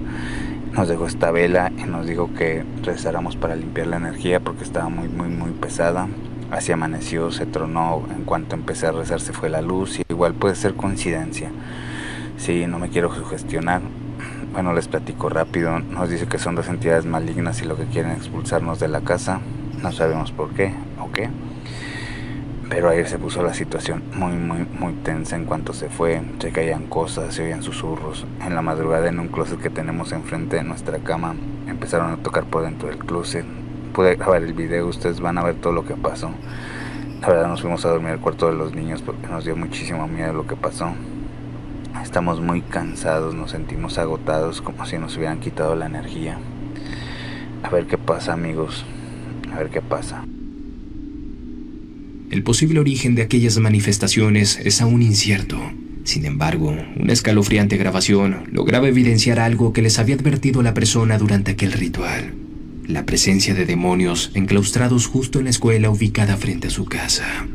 [0.75, 4.89] nos dejó esta vela y nos dijo que rezáramos para limpiar la energía porque estaba
[4.89, 6.07] muy muy muy pesada,
[6.51, 10.55] así amaneció, se tronó, en cuanto empecé a rezar se fue la luz, igual puede
[10.55, 11.49] ser coincidencia,
[12.37, 13.81] sí, no me quiero sugestionar,
[14.51, 18.11] bueno les platico rápido, nos dice que son dos entidades malignas y lo que quieren
[18.11, 19.39] expulsarnos de la casa,
[19.81, 21.29] no sabemos por qué o qué.
[22.69, 26.21] Pero ayer se puso la situación muy, muy, muy tensa en cuanto se fue.
[26.39, 28.25] Se caían cosas, se oían susurros.
[28.43, 31.35] En la madrugada en un closet que tenemos enfrente de nuestra cama
[31.67, 33.45] empezaron a tocar por dentro del closet.
[33.93, 36.31] Pude grabar el video, ustedes van a ver todo lo que pasó.
[37.21, 40.07] La verdad nos fuimos a dormir al cuarto de los niños porque nos dio muchísimo
[40.07, 40.91] miedo lo que pasó.
[42.03, 46.37] Estamos muy cansados, nos sentimos agotados como si nos hubieran quitado la energía.
[47.63, 48.85] A ver qué pasa amigos,
[49.53, 50.23] a ver qué pasa.
[52.35, 55.57] El posible origen de aquellas manifestaciones es aún incierto.
[56.03, 61.51] Sin embargo, una escalofriante grabación lograba evidenciar algo que les había advertido la persona durante
[61.51, 62.33] aquel ritual.
[62.89, 67.47] La presencia de demonios enclaustrados justo en la escuela ubicada frente a su casa.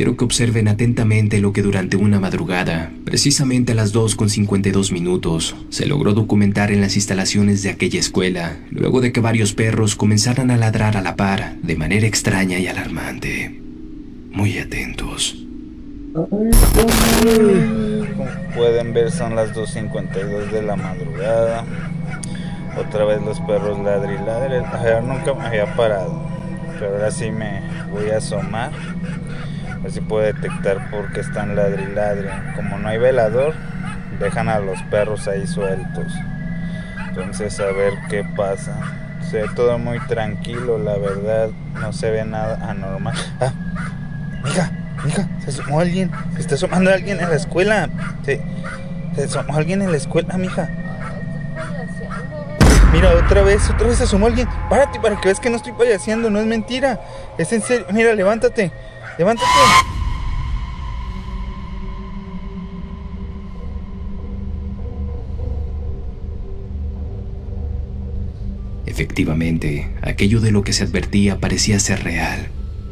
[0.00, 5.84] Quiero que observen atentamente lo que durante una madrugada, precisamente a las 2.52 minutos, se
[5.84, 10.56] logró documentar en las instalaciones de aquella escuela, luego de que varios perros comenzaran a
[10.56, 13.60] ladrar a la par de manera extraña y alarmante.
[14.32, 15.36] Muy atentos.
[16.14, 16.30] Como
[18.54, 21.66] pueden ver son las 2.52 de la madrugada.
[22.78, 24.62] Otra vez los perros ladri ladre.
[25.02, 26.22] nunca me había parado.
[26.78, 27.60] Pero ahora sí me
[27.92, 28.70] voy a asomar
[29.80, 31.88] a ver si puedo detectar por qué están ladri
[32.54, 33.54] Como no hay velador,
[34.18, 36.12] dejan a los perros ahí sueltos.
[37.08, 38.76] Entonces a ver qué pasa.
[39.30, 41.48] Se ve todo muy tranquilo, la verdad.
[41.80, 43.14] No se ve nada anormal.
[44.42, 44.70] Ah, mija,
[45.04, 46.10] mija, se asomó alguien.
[46.34, 47.88] Se está asomando alguien en la escuela.
[48.24, 48.40] Se,
[49.14, 50.68] se asomó alguien en la escuela, mija.
[52.92, 54.48] Mira, otra vez, otra vez se asomó alguien.
[54.68, 57.00] Párate para que veas que no estoy payaseando, no es mentira.
[57.38, 57.86] Es en serio.
[57.92, 58.72] Mira, levántate.
[59.20, 59.46] Levántate.
[68.86, 72.48] Efectivamente, aquello de lo que se advertía parecía ser real.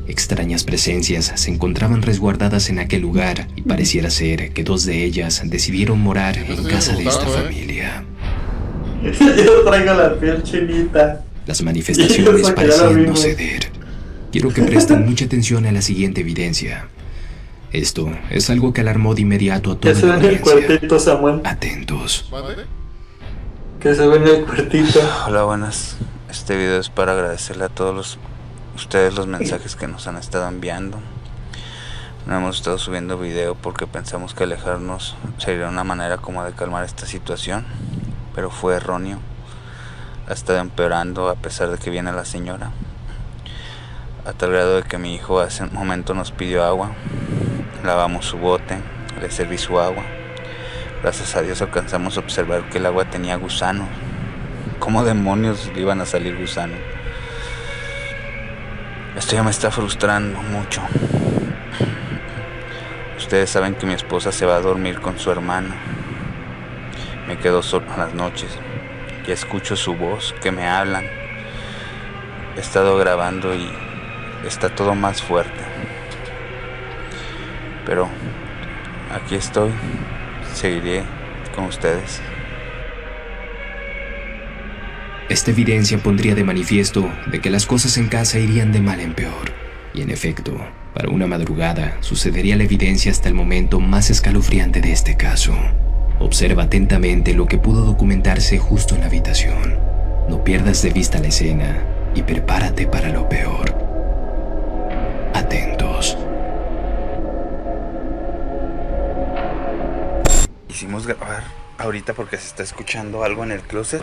[0.07, 5.41] Extrañas presencias se encontraban resguardadas en aquel lugar y pareciera ser que dos de ellas
[5.47, 8.05] decidieron morar en casa de esta familia.
[9.03, 11.25] Yo traigo la piel chinita.
[11.47, 13.68] Las manifestaciones parecían no ceder.
[14.31, 16.89] Quiero que presten mucha atención a la siguiente evidencia.
[17.73, 20.31] Esto es algo que alarmó de inmediato a toda la audiencia.
[20.31, 21.41] el cuartito, Samuel.
[21.45, 22.31] Atentos.
[23.81, 25.01] Que se ve en el cuartito.
[25.27, 25.97] Hola, buenas.
[26.31, 28.19] Este video es para agradecerle a todos los,
[28.77, 30.99] ustedes los mensajes que nos han estado enviando.
[32.27, 36.85] No hemos estado subiendo video porque pensamos que alejarnos sería una manera como de calmar
[36.85, 37.65] esta situación,
[38.35, 39.21] pero fue erróneo.
[40.29, 42.73] Ha estado empeorando a pesar de que viene la señora
[44.25, 46.91] a tal grado de que mi hijo hace un momento nos pidió agua,
[47.85, 48.77] lavamos su bote,
[49.21, 50.03] le serví su agua.
[51.03, 53.89] Gracias a Dios alcanzamos a observar que el agua tenía gusanos.
[54.79, 56.79] ¿Cómo demonios le iban a salir gusanos?
[59.17, 60.83] Esto ya me está frustrando mucho.
[63.17, 65.75] Ustedes saben que mi esposa se va a dormir con su hermano.
[67.27, 68.51] Me quedo solo en las noches.
[69.27, 71.05] Ya escucho su voz, que me hablan.
[72.57, 73.88] He estado grabando y
[74.47, 75.61] está todo más fuerte.
[77.87, 78.09] Pero
[79.11, 79.71] aquí estoy,
[80.55, 81.03] seguiré
[81.55, 82.21] con ustedes.
[85.29, 89.15] Esta evidencia pondría de manifiesto de que las cosas en casa irían de mal en
[89.15, 89.53] peor.
[89.93, 90.57] Y en efecto,
[90.95, 95.55] para una madrugada sucedería la evidencia hasta el momento más escalofriante de este caso.
[96.19, 99.79] Observa atentamente lo que pudo documentarse justo en la habitación.
[100.29, 101.85] No pierdas de vista la escena
[102.15, 103.88] y prepárate para lo peor
[105.39, 106.17] atentos.
[110.69, 111.45] Hicimos grabar
[111.79, 114.03] ahorita porque se está escuchando algo en el closet.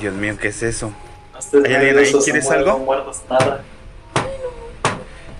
[0.00, 0.92] Dios mío, ¿qué es eso?
[1.64, 2.12] ¿Hay alguien ahí?
[2.24, 2.86] ¿Quieres algo?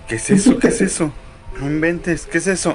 [0.07, 0.59] ¿Qué es eso?
[0.59, 1.11] ¿Qué es eso?
[1.59, 2.73] No inventes, ¿qué es eso?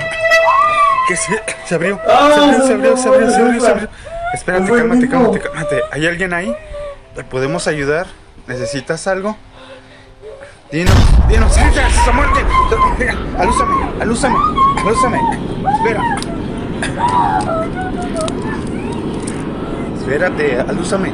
[1.06, 1.20] ¿Qué es?
[1.66, 3.88] Se abrió, se abrió, se abrió, se abrió, se abrió, se abrió.
[4.34, 5.80] Espérate, cálmate, cálmate, cálmate.
[5.90, 6.54] ¿Hay alguien ahí?
[7.14, 8.06] ¿Te podemos ayudar?
[8.46, 9.36] ¿Necesitas algo?
[10.70, 10.94] Dinos,
[11.28, 12.40] dinos, esa muerte.
[13.38, 14.36] Alúzame, alúzame,
[14.78, 15.20] alúzame.
[15.76, 16.02] Espera.
[19.98, 21.12] Espérate, alúzame.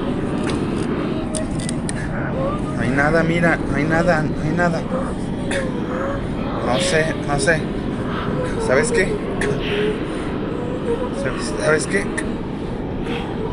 [2.76, 4.80] No hay nada, mira, no hay nada, no hay nada.
[6.66, 7.60] No sé, no sé.
[8.66, 9.12] ¿Sabes qué?
[11.22, 12.06] ¿Sabes, ¿Sabes qué?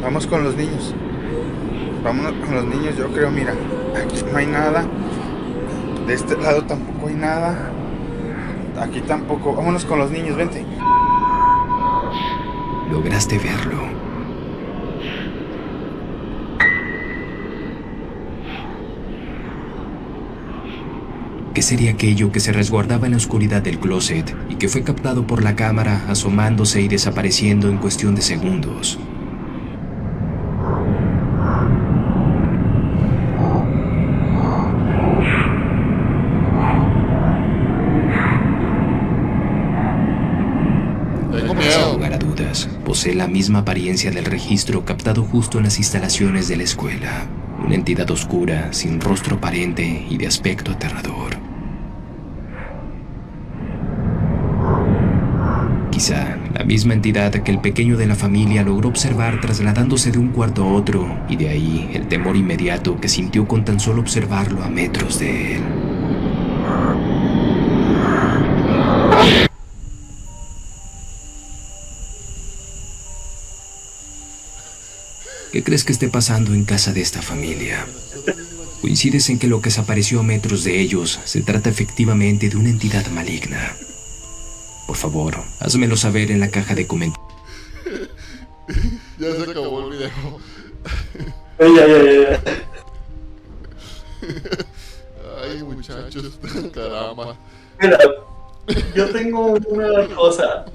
[0.03, 0.93] Vamos con los niños.
[2.03, 3.53] Vámonos con los niños, yo creo, mira.
[3.95, 4.85] Aquí no hay nada.
[6.07, 7.71] De este lado tampoco hay nada.
[8.79, 9.55] Aquí tampoco.
[9.55, 10.65] Vámonos con los niños, vente.
[12.91, 13.91] Lograste verlo.
[21.53, 25.27] ¿Qué sería aquello que se resguardaba en la oscuridad del closet y que fue captado
[25.27, 28.97] por la cámara asomándose y desapareciendo en cuestión de segundos?
[41.31, 41.93] Tengo Sin miedo.
[41.93, 42.69] lugar a dudas,
[43.05, 47.25] la misma apariencia del registro captado justo en las instalaciones de la escuela.
[47.65, 51.37] Una entidad oscura, sin rostro aparente y de aspecto aterrador.
[55.89, 60.29] Quizá la misma entidad que el pequeño de la familia logró observar trasladándose de un
[60.29, 64.63] cuarto a otro, y de ahí el temor inmediato que sintió con tan solo observarlo
[64.63, 65.80] a metros de él.
[75.51, 77.85] ¿Qué crees que esté pasando en casa de esta familia?
[78.79, 82.69] Coincides en que lo que desapareció a metros de ellos se trata efectivamente de una
[82.69, 83.75] entidad maligna.
[84.87, 87.31] Por favor, házmelo saber en la caja de comentarios.
[89.19, 90.39] Ya se acabó el video.
[91.59, 92.37] Ay, ay, ay, ay.
[95.43, 96.39] Ay, muchachos.
[96.73, 97.35] Caramba.
[97.81, 97.99] Mira,
[98.95, 100.65] yo tengo una cosa.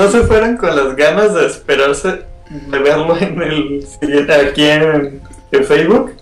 [0.00, 5.20] No se fueron con las ganas de esperarse de verlo en el siguiente aquí en,
[5.52, 6.14] en Facebook.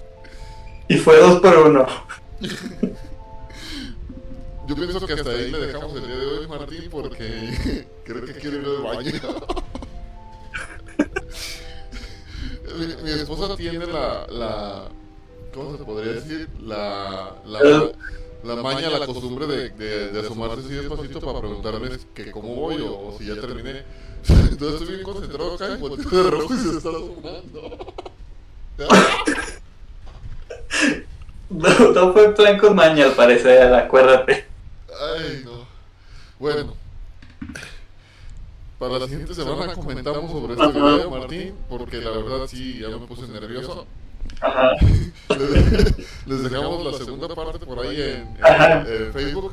[0.88, 1.86] Y fue dos por uno.
[4.66, 8.32] Yo pienso que hasta ahí le dejamos el día de hoy, Martín, porque creo que
[8.32, 9.12] quiero ir al baño.
[12.78, 14.88] mi, mi esposa tiene la, la.
[15.54, 16.48] ¿Cómo se podría decir?
[16.60, 17.32] La.
[17.46, 17.92] La,
[18.44, 22.80] la maña, la costumbre de, de, de asomarse así despacito para preguntarme que cómo voy
[22.82, 23.84] o, o si ya terminé.
[24.28, 27.94] Entonces estoy bien concentrado acá y volteo de rojo y se está asomando.
[31.50, 34.46] No, no fue en plan con maña al parecer, acuérdate.
[34.88, 35.66] Ay, no.
[36.38, 36.74] Bueno.
[38.78, 43.06] Para la siguiente semana comentamos sobre este video, Martín, porque la verdad sí, ya me
[43.06, 43.86] puse nervioso.
[44.40, 44.72] Ajá.
[46.26, 49.52] Les, dejamos la segunda parte por ahí en, en- en Facebook.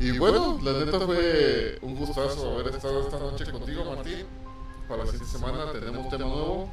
[0.00, 4.24] Y bueno, la neta fue un gustazo haber estado esta noche contigo, Martín.
[4.88, 6.68] Para la siguiente semana tenemos tema nuevo,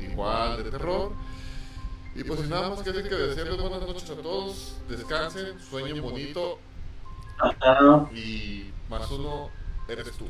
[0.00, 1.12] igual de terror.
[2.14, 6.02] Y pues sin nada más que decir que desearles buenas noches a todos, descansen, sueñen
[6.02, 6.58] bonito
[7.38, 8.06] Ajá.
[8.14, 9.48] y más uno
[9.88, 10.26] eres tú.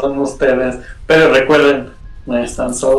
[0.00, 0.84] Son ustedes.
[1.06, 1.92] Pero recuerden,
[2.26, 2.96] no están solos.